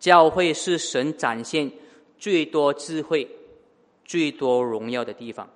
[0.00, 1.70] 教会是神展现
[2.18, 3.30] 最多智慧、
[4.04, 5.48] 最多荣耀的地方。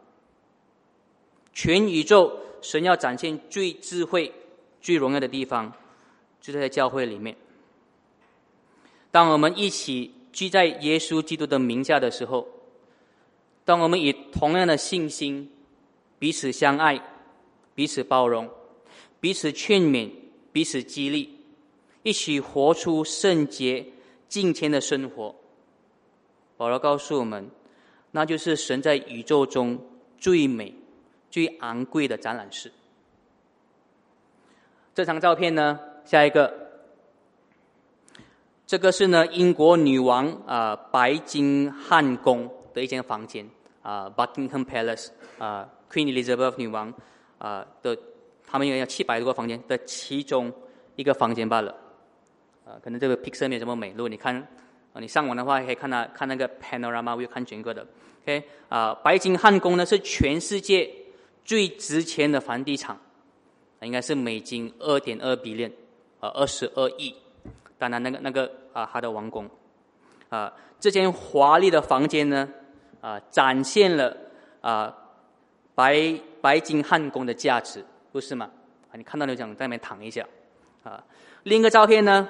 [1.53, 4.33] 全宇宙神要展现最智慧。
[4.81, 5.73] 最荣耀的地方，
[6.41, 7.37] 就在教会里面。
[9.11, 12.47] 当我们一起聚在耶稣基督的名下的时候，
[13.65, 15.51] 当我们以同样的信心
[16.21, 17.03] 彼此相爱、
[17.75, 18.49] 彼此包容、
[19.19, 20.09] 彼此劝勉、
[20.57, 21.39] 彼此激励，
[22.03, 23.85] 一起活出圣洁
[24.27, 25.35] 敬虔的生活，
[26.57, 27.51] 保罗告诉我们，
[28.13, 29.79] 那就是神在宇宙中
[30.17, 30.75] 最美、
[31.31, 32.73] 最昂贵的展览室。
[34.95, 36.71] 这张照片呢，下一个，
[38.67, 43.47] 这个是呢英国女王啊白金汉宫的一间房间
[43.83, 46.95] 啊，Buckingham Palace 啊，Queen Elizabeth 女王
[47.37, 47.99] 啊的，
[48.47, 50.53] 他们有七百多个房间的其中
[50.95, 51.75] 一个房间罢了，
[52.65, 54.37] 啊，可能这个 picture 没有这么美，如果你看
[54.93, 57.87] 啊，你上网的话可以看那看那个 panorama view 看整个的
[58.23, 58.43] ，OK？
[58.69, 60.91] 啊，白金汉宫呢是全世界
[61.45, 62.97] 最值钱的房地产。
[63.83, 65.71] 应该是美金二点二 billion，
[66.21, 67.15] 呃，二十二亿。
[67.79, 69.49] 当然，那个那个啊，他的王宫，
[70.31, 72.49] 啊，这间华丽的房间呢，
[73.03, 74.17] 啊，展现了
[74.63, 74.93] 啊
[75.75, 77.85] 白白金汉宫的价值，
[78.17, 78.51] 不是吗？
[78.91, 80.27] 啊，你看到就想在那边躺一下。
[80.85, 81.05] 啊，
[81.43, 82.27] 另一个照片呢，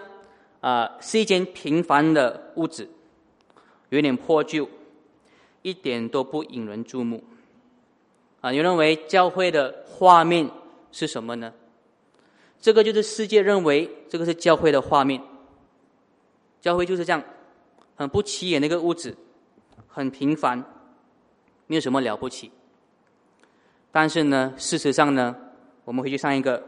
[0.61, 2.91] 啊，是一间平凡的屋子，
[3.91, 4.68] 有点破旧，
[5.62, 7.22] 一点都不引人注目。
[8.41, 10.51] 啊，你认为教会的画面？
[10.91, 11.53] 是什么呢？
[12.61, 15.22] 这个就是世界认为这个是教会的画面。
[16.61, 17.22] 教会就是这样，
[17.95, 19.16] 很不起眼的一个屋子，
[19.87, 20.59] 很平凡，
[21.68, 22.51] 没有什么了不起。
[23.93, 25.37] 但是呢，事实上呢，
[25.87, 26.62] 我们回去上一个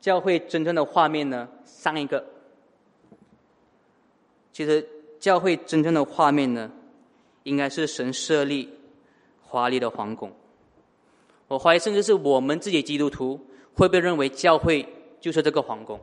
[0.00, 2.22] 教会真正的画面呢，上一个
[4.52, 4.86] 其实
[5.20, 6.70] 教会真正的画面呢，
[7.44, 8.68] 应该是神设立
[9.40, 10.32] 华丽的皇宫。
[11.46, 13.38] 我怀疑，甚至是我们自己基督徒
[13.74, 14.86] 会被认为教会
[15.20, 16.00] 就是这个皇宫，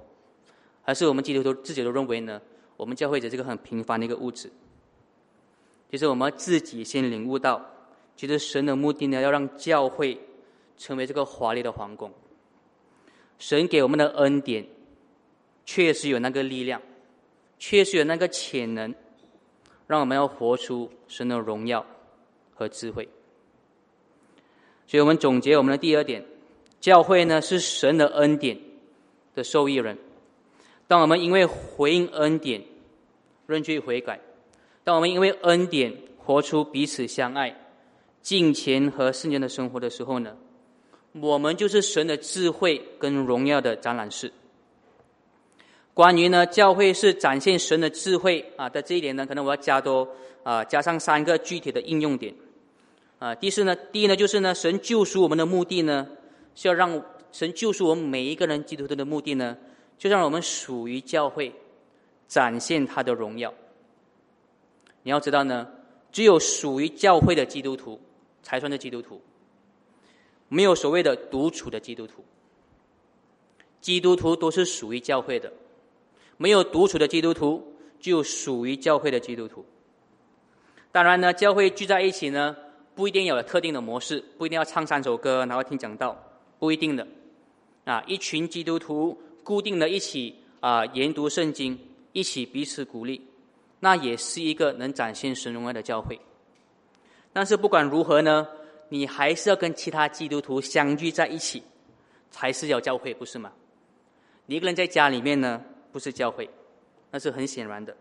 [0.81, 2.41] 还是我们基督徒自己都认为呢？
[2.77, 4.49] 我们教会只是个很平凡的一个物质。
[5.91, 7.61] 其实我们自己先领悟到，
[8.15, 10.17] 其实神的目的呢，要让教会
[10.77, 12.09] 成为这个华丽的皇宫。
[13.39, 14.67] 神给我们的恩典，
[15.65, 16.81] 确实有那个力量，
[17.57, 18.93] 确实有那个潜能，
[19.87, 21.85] 让我们要活出神的荣耀
[22.53, 23.09] 和智慧。
[24.85, 26.25] 所以我们总结我们的第二点：
[26.79, 28.59] 教会呢是神的恩典
[29.33, 29.97] 的受益人。
[30.87, 32.61] 当我们因为回应恩典，
[33.47, 34.17] 认罪悔改；
[34.83, 37.55] 当我们因为恩典活出彼此相爱、
[38.21, 40.35] 敬虔和圣洁的生活的时候呢，
[41.13, 44.31] 我们就是神的智慧跟荣耀的展览室。
[45.93, 50.07] 关于呢，教会是展现神的智慧啊的这一点呢，可能我要加多
[50.43, 52.33] 啊，加上三个具体的应用点
[53.19, 53.35] 啊。
[53.35, 56.07] 第四呢，第一呢，就是呢，神救赎我们的目的呢，
[56.55, 59.57] 是要让神救赎我们每一个人基督徒的目的呢。
[59.97, 61.53] 就让我们属于教会，
[62.25, 63.53] 展现他的荣耀。
[65.03, 65.67] 你要知道呢，
[66.09, 67.99] 只有属于教会的基督徒
[68.41, 69.21] 才算是基督徒，
[70.49, 72.25] 没有所谓的独处的基督徒。
[73.79, 75.53] 基督徒都是属于教会的，
[76.35, 79.65] 没有独处的基督徒，就属于教会的基督徒。
[80.91, 82.53] 当然呢，教会聚在一起呢，
[82.93, 86.21] 不一定有特定的模式，不一定要唱三首歌，然后听讲道，
[86.59, 87.07] 不一定的。
[87.85, 89.17] 啊，一群基督徒。
[89.41, 91.79] 固定的一起啊研读圣经，
[92.11, 93.19] 一起彼此鼓励，
[93.79, 96.19] 那也是一个能展现神荣耀的教会。
[97.33, 98.47] 但是不管如何呢，
[98.89, 101.63] 你还是要跟其他基督徒相聚在一起，
[102.29, 103.51] 才是要教会，不是吗？
[104.47, 106.49] 你一个人在家里面呢，不是教会，
[107.11, 107.95] 那是很显然的。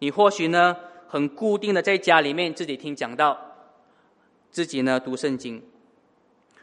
[0.00, 3.38] 你或许呢，很固定的在家里面自己听讲道，
[4.50, 5.62] 自己呢读圣经，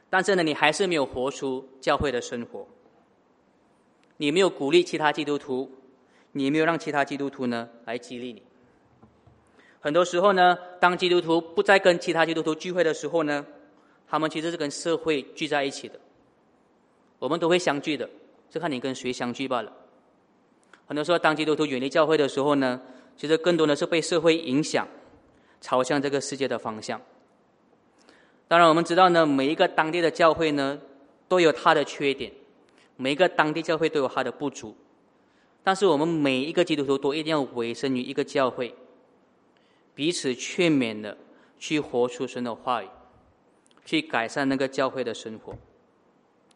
[0.10, 2.68] 但是呢，你还是没有活出教会的生活。
[4.18, 5.72] 你没有鼓励其他基督徒，
[6.34, 8.44] 你没有让其他基督徒呢来激励你。
[9.80, 13.46] 很多时候呢，当基督徒不再跟其他基督徒聚会的时候呢，
[14.08, 16.00] 他们其实是跟社会聚在一起的。
[17.18, 18.10] 我们都会相聚的，
[18.50, 19.72] 就看你跟谁相聚罢了。
[20.86, 22.82] 很多时候，当基督徒远离教会的时候呢，
[23.16, 24.88] 其实更多的是被社会影响，
[25.62, 27.00] 朝向这个世界的方向。
[28.48, 30.80] 当然，我们知道呢，每一个当地的教会呢，
[31.28, 32.32] 都有它的缺点。
[32.98, 34.76] 每一个当地教会都有它的不足，
[35.64, 38.76] 但是我们每一个基督徒都一定要委身于一个教会，
[40.00, 41.18] 彼此劝勉的
[41.58, 42.88] 去活出神的话语，
[43.84, 45.54] 去改善那个教会的生活。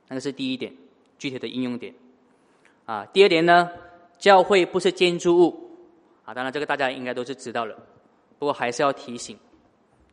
[0.08, 0.74] 那个是第一点，
[1.20, 1.94] 具体的应用点。
[2.86, 3.70] 啊，第二点呢，
[4.18, 5.78] 教会不是建筑物，
[6.24, 7.78] 啊，当然这个大家应该都是知道了，
[8.40, 9.38] 不过还是要提醒，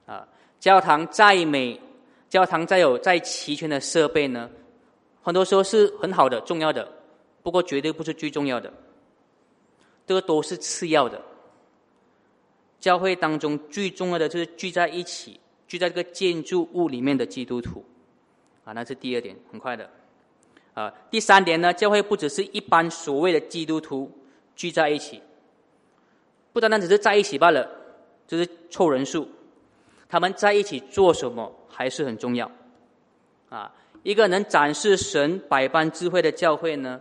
[0.06, 0.26] 啊，
[0.58, 1.80] 教堂再美，
[2.28, 4.50] 教堂再有再齐全的设备呢。
[5.22, 6.92] 很多时候是很好的、重要的，
[7.44, 8.72] 不过绝对不是最重要的。
[10.04, 11.22] 这个都是次要的。
[12.80, 17.84] 教会当中最重要的就是聚在一起，聚在这个建筑物里面的基督徒，
[18.64, 19.88] 啊，那是第二点，很快的。
[20.72, 24.10] 啊，第三点呢，教会不只是一般所谓的基督徒
[24.56, 25.20] 聚在一起，
[26.52, 27.68] 不单单只是在一起罢了，
[28.26, 29.28] 就是凑人数。
[30.08, 32.50] 他们在一起做什么还是很重要，
[33.48, 33.74] 啊。
[34.02, 36.98] 一个能展示神百般智慧的教会呢，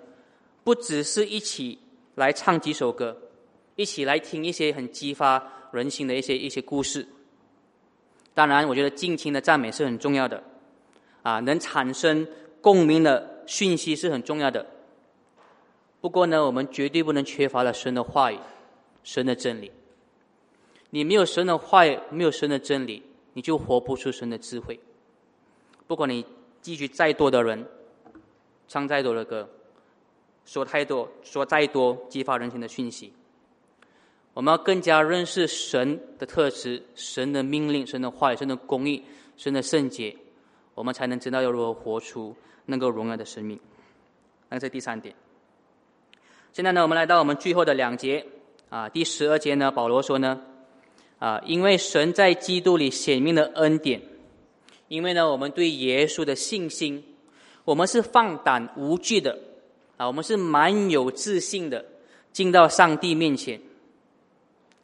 [0.65, 1.79] 不只是一起
[2.15, 3.15] 来唱几首歌，
[3.77, 5.39] 一起来听一些很激发
[5.71, 7.07] 人心的一些一些故事。
[8.33, 10.43] 当然，我觉得尽情的赞美是很重要的，
[11.23, 12.27] 啊，能产生
[12.61, 14.65] 共鸣的讯息是很重要的。
[16.01, 18.39] 不过呢，我们绝对不能缺乏了神的话语、
[19.03, 19.71] 神的真理。
[20.89, 23.03] 你没有神的话语，没有神的真理，
[23.33, 24.79] 你就活不出神的智慧。
[25.87, 26.25] 不管你。
[26.61, 27.65] 继续再多的人，
[28.67, 29.49] 唱再多的歌，
[30.43, 33.13] 说太多，说再多激发人心的讯息，
[34.39, 39.03] 我们要更加认识神的特质、神的命令、神的话语、神的公义、
[39.35, 40.15] 神的圣洁，
[40.75, 42.33] 我们才能知道要如何活出
[42.65, 43.59] 那个荣耀的生命。
[44.47, 45.13] 那是第三点。
[46.53, 48.25] 现在呢，我们来到我们最后的两节
[48.69, 50.41] 啊，第十二节呢，保罗说呢，
[51.17, 54.01] 啊，因为神在基督里显明的恩典。
[54.87, 57.03] 因为呢，我们对耶稣的信心，
[57.65, 59.37] 我们是放胆无惧的，
[59.97, 61.83] 啊，我们是蛮有自信的，
[62.31, 63.59] 进到上帝面前。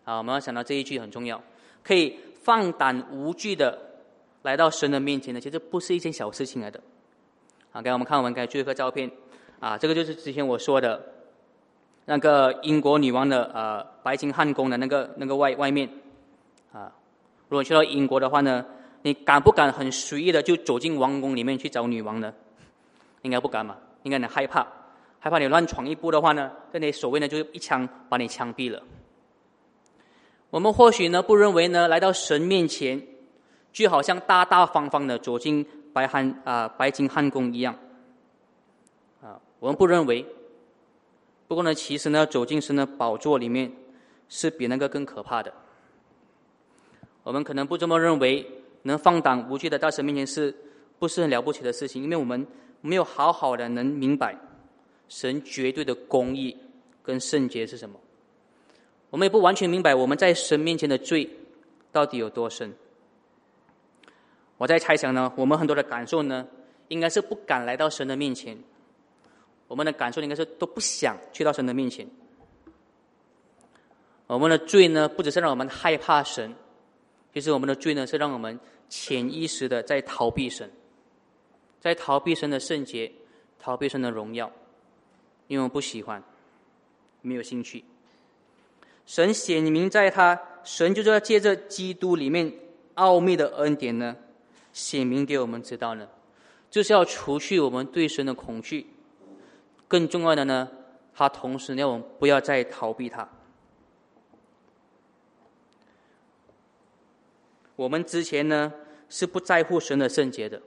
[0.06, 1.42] 啊，我们要想到这一句很重要，
[1.84, 3.78] 可以放胆无惧的
[4.44, 6.80] 来到神的面前呢，其实不是一件小事情来的。
[7.72, 9.12] 啊，刚才我们看我们刚才最后一个照片，
[9.60, 11.04] 啊，这个就是之前我说的，
[12.06, 15.90] 那个英国女王的呃白金汉宫的那个那个外外面，
[16.72, 16.92] 啊，
[17.50, 18.64] 如果去到英国的话呢，
[19.02, 22.34] 你敢不敢很随意的就走进王宫里面去找女王呢？
[23.24, 24.68] 应该不敢嘛，应该你害怕，
[25.20, 28.80] 害怕你乱闯一步的话呢，那你守卫呢就一枪把你枪毙了。
[30.50, 33.02] 我们或许呢不认为呢来到神面前，
[33.74, 37.78] 就好像大大方方的走进白汉啊白金汉宫一样，
[39.22, 40.26] 啊，我们不认为。
[41.48, 43.72] 不过呢，其实呢，走进神的宝座里面，
[44.28, 45.54] 是比那个更可怕的。
[47.22, 48.44] 我们可能不这么认为，
[48.82, 50.56] 能放胆无惧的到神面前，是
[50.98, 52.02] 不是很了不起的事情？
[52.02, 52.48] 因为我们
[52.82, 54.36] 没有好好的能明白
[55.08, 56.58] 神绝对的公义
[57.04, 58.00] 跟圣洁是什么。
[59.16, 61.30] 我们也不完全明白我们在神面前的罪
[61.90, 62.76] 到底有多深。
[64.58, 66.46] 我在猜想呢，我们很多的感受呢，
[66.90, 68.58] 应该是不敢来到神的面前。
[69.70, 72.06] 我们的感受应该是都不想去到神的面前。
[74.28, 76.54] 我们的罪呢，不只是让我们害怕神，
[77.34, 78.60] 其实我们的罪呢，是让我们
[78.90, 80.70] 潜意识的在逃避神，
[81.80, 83.10] 在逃避神的圣洁，
[83.60, 84.52] 逃避神的荣耀，
[85.48, 86.22] 因为我不喜欢，
[87.22, 87.82] 没有兴趣。
[89.06, 92.52] 神显明在他，神就是要借着基督里面
[92.96, 94.16] 奥秘的恩典呢，
[94.74, 96.08] 显明给我们知道呢，
[96.72, 98.88] 就是要除去我们对神的恐惧。
[99.88, 100.70] 更重要的呢，
[101.14, 103.30] 他同时让我们不要再逃避他。
[107.76, 108.74] 我们之前呢
[109.10, 110.62] 是不在乎神的圣洁的，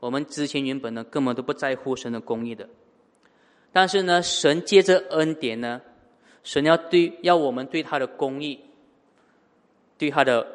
[0.00, 2.68] 我们之前原本呢根本都不在乎神的公义的。
[3.72, 5.80] 但是呢，神借着恩典呢，
[6.42, 8.60] 神要对要我们对他的公义、
[9.98, 10.46] 对他的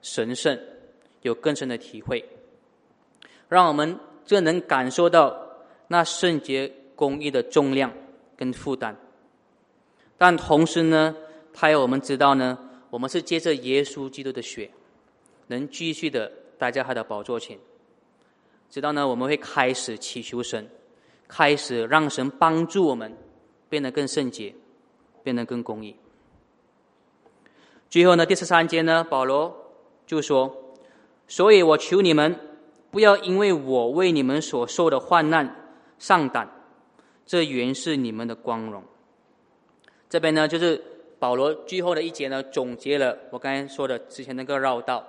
[0.00, 0.58] 神圣
[1.22, 2.24] 有更深的体会，
[3.48, 5.36] 让我们就能感受到
[5.88, 6.72] 那圣洁。
[6.96, 7.92] 公益的重量
[8.36, 8.94] 跟负担，
[10.16, 11.12] 但同时呢，
[11.52, 12.56] 他要我们知道呢，
[12.88, 14.70] 我们是借着耶稣基督的血，
[15.48, 17.58] 能继续的待在他的宝座前，
[18.70, 20.64] 知道呢，我们会开始祈求神，
[21.26, 23.12] 开始让神帮助我们
[23.68, 24.54] 变得更圣洁，
[25.24, 25.96] 变得更公义。
[27.90, 29.72] 最后呢，第十三节呢，保罗
[30.06, 30.74] 就说
[31.26, 32.38] ：“所以我求你们，
[32.90, 36.48] 不要因为我为你们所受的患难上胆。”
[37.26, 38.82] 这原是你们的光荣。
[40.10, 40.82] 这边呢，就是
[41.18, 45.02] 保罗最后的一节呢，总结了我刚才说的之前那个绕道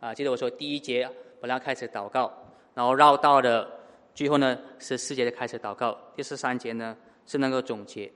[0.00, 0.12] 啊。
[0.12, 1.08] 记得我说第一节
[1.40, 2.32] 本来开始祷告，
[2.74, 3.70] 然后绕道的
[4.14, 8.10] 最后呢，十四节的开始祷告，第十三节呢是那个总结。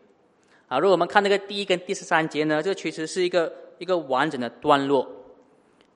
[0.69, 5.07] 啊，如果我们看那个第一跟第十三节呢，这其实是一个一个完整的段落。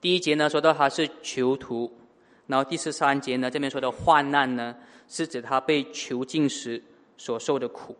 [0.01, 1.91] 第一节呢说到他是囚徒，
[2.47, 4.75] 然后第十三节呢这边说的患难呢，
[5.07, 6.81] 是指他被囚禁时。
[7.21, 7.93] 所受的苦，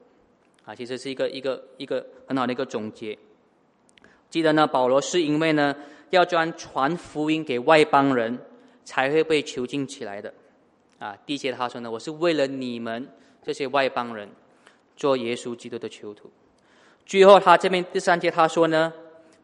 [0.64, 3.20] 啊，其实是一个一个一个很好的一个总结。
[4.30, 5.76] 记得呢，保罗是因为呢
[6.10, 8.40] 要专传福音给外邦人，
[8.86, 10.34] 才会被囚禁起来的。
[11.00, 13.06] 啊，第一节他说呢，我是为了你们
[13.44, 14.30] 这些外邦人，
[14.96, 16.32] 做耶稣基督的囚徒。
[17.10, 18.94] 最后他这边第三节他说呢，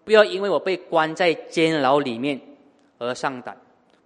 [0.03, 2.39] 不要因为我被关在监牢里面
[2.99, 3.57] 而上胆，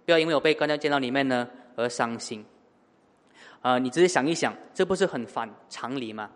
[0.06, 1.46] 不要因为我被关在监牢里面呢
[1.76, 2.42] 而伤心。
[3.60, 6.30] 啊，你仔细想一想，这不是很反常理吗？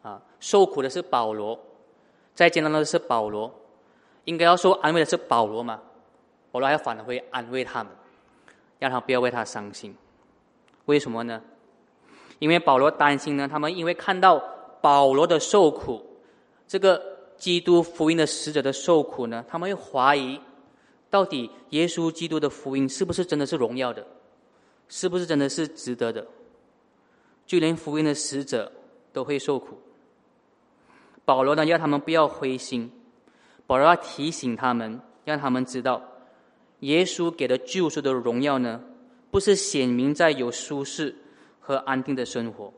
[0.00, 1.60] 啊，受苦的是保罗，
[2.34, 3.54] 在监牢的是保罗，
[4.24, 5.78] 应该要受安慰的是保罗嘛？
[6.50, 7.92] 保罗还反而会安慰他们，
[8.78, 9.94] 让他不要为他伤心。
[10.86, 11.42] 为什么呢？
[12.38, 14.42] 因为保罗担心呢，他们因为看到
[14.80, 16.02] 保罗的受苦，
[16.66, 17.00] 这个
[17.36, 20.40] 基督福音的使者的受苦呢，他们会怀疑，
[21.08, 24.06] 到底耶稣基督的福音是不是真的是荣耀的，
[24.88, 26.26] 是不是真的是值得的？
[27.46, 28.72] 就连福音的使者
[29.12, 29.78] 都会受苦。
[31.24, 32.90] 保罗呢，要他们不要灰心。
[33.66, 36.02] 保罗要提醒他们，让他们知道，
[36.80, 38.80] 耶稣给的救赎的荣耀呢，
[39.30, 41.14] 不是显明在有舒适
[41.60, 42.72] 和安定的生活，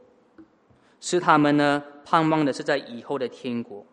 [1.01, 3.85] 是他们呢盼望的是在以后的天国。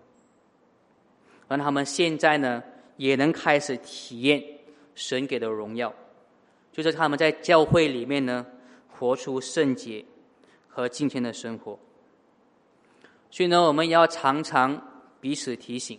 [1.48, 2.64] 而他们现在呢，
[2.98, 4.44] 也能开始体验
[4.94, 5.94] 神给的荣耀，
[6.72, 8.46] 就是他们在教会里面呢，
[8.90, 10.04] 活出圣洁。
[10.68, 11.80] 和今天的生活，
[13.32, 14.86] 所以呢，我们要常常
[15.22, 15.98] 彼此提醒。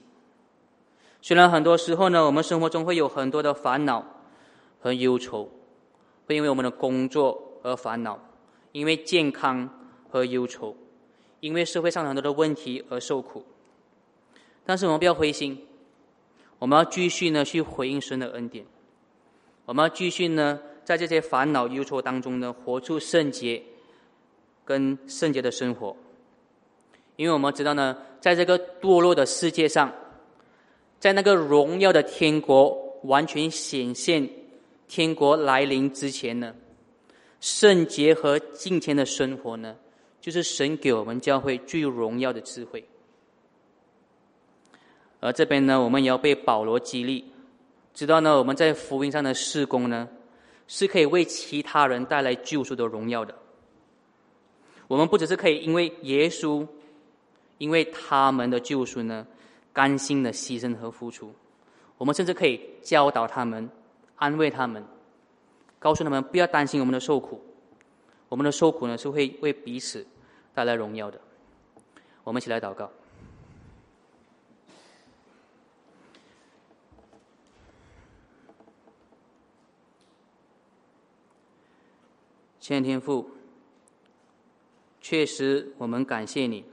[1.23, 4.05] 虽然很多时候呢，我们生活中会有很多的烦恼
[4.79, 5.51] 和忧愁，
[6.27, 8.23] 会因为我们的工作而烦恼，
[8.73, 9.67] 因为健康
[10.11, 10.77] 和忧愁，
[11.41, 13.45] 因为社会上很多的问题而受苦。
[14.65, 15.59] 但是我们不要灰心，
[16.59, 18.65] 我们要继续呢去回应神的恩典，
[19.65, 23.63] 我们要继续呢在这些烦恼忧愁当中呢活出圣洁。
[24.65, 25.97] 跟圣洁的生活，
[27.15, 29.95] 因为我们知道呢，在这个堕落的世界上，
[30.99, 34.29] 在那个荣耀的天国完全显现、
[34.89, 36.53] 天国来临之前呢，
[37.41, 39.77] 圣洁和敬虔的生活呢，
[40.27, 42.85] 就是神给我们教会最荣耀的智慧。
[45.21, 47.25] 而这边呢，我们也要被保罗激励，
[47.95, 50.09] 知道呢，我们在福音上的事工呢，
[50.67, 53.33] 是可以为其他人带来救赎的荣耀的。
[54.89, 56.67] 我们不只是可以因为耶稣。
[57.59, 59.27] 因为他们的救赎呢，
[59.73, 61.33] 甘心的牺牲和付出，
[61.97, 63.71] 我们甚至可以教导他们、
[64.17, 64.85] 安慰他们，
[65.79, 67.41] 告诉他们不要担心我们的受苦，
[68.29, 70.07] 我们的受苦呢是会为彼此
[70.57, 71.21] 带来荣耀的。
[72.25, 72.91] 我们一起来祷告，
[82.59, 83.31] 千天父，
[85.03, 86.65] 确实我们感谢你。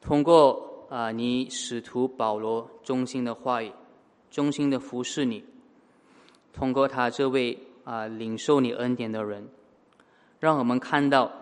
[0.00, 3.72] 通过啊，你使徒保罗忠心的话语，
[4.30, 5.44] 忠心的服侍你，
[6.52, 9.48] 通过他这位啊领受你恩典的人，
[10.38, 11.32] 让我们看到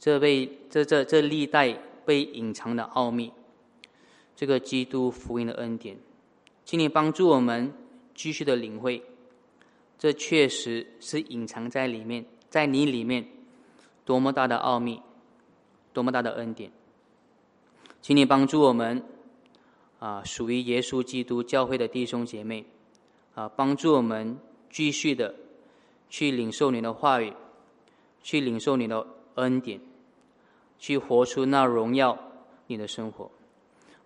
[0.00, 3.30] 这位这这这历代被隐藏的奥秘，
[4.34, 5.98] 这个基督福音的恩典，
[6.64, 7.70] 请你帮助我们
[8.14, 9.02] 继续的领会，
[9.98, 13.28] 这确实是隐藏在里面，在你里面
[14.06, 15.02] 多么大的奥秘，
[15.92, 16.72] 多么大的恩典。
[18.00, 19.04] 请你帮助我们，
[19.98, 22.64] 啊，属于耶稣基督教会的弟兄姐妹，
[23.34, 24.38] 啊，帮助我们
[24.70, 25.34] 继续的
[26.08, 27.34] 去领受你的话语，
[28.22, 29.78] 去领受你的恩典，
[30.80, 32.18] 去活出那荣耀
[32.66, 33.30] 你的生活。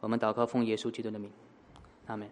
[0.01, 1.33] 我们祷告奉耶稣基督的名，
[2.07, 2.29] 阿门。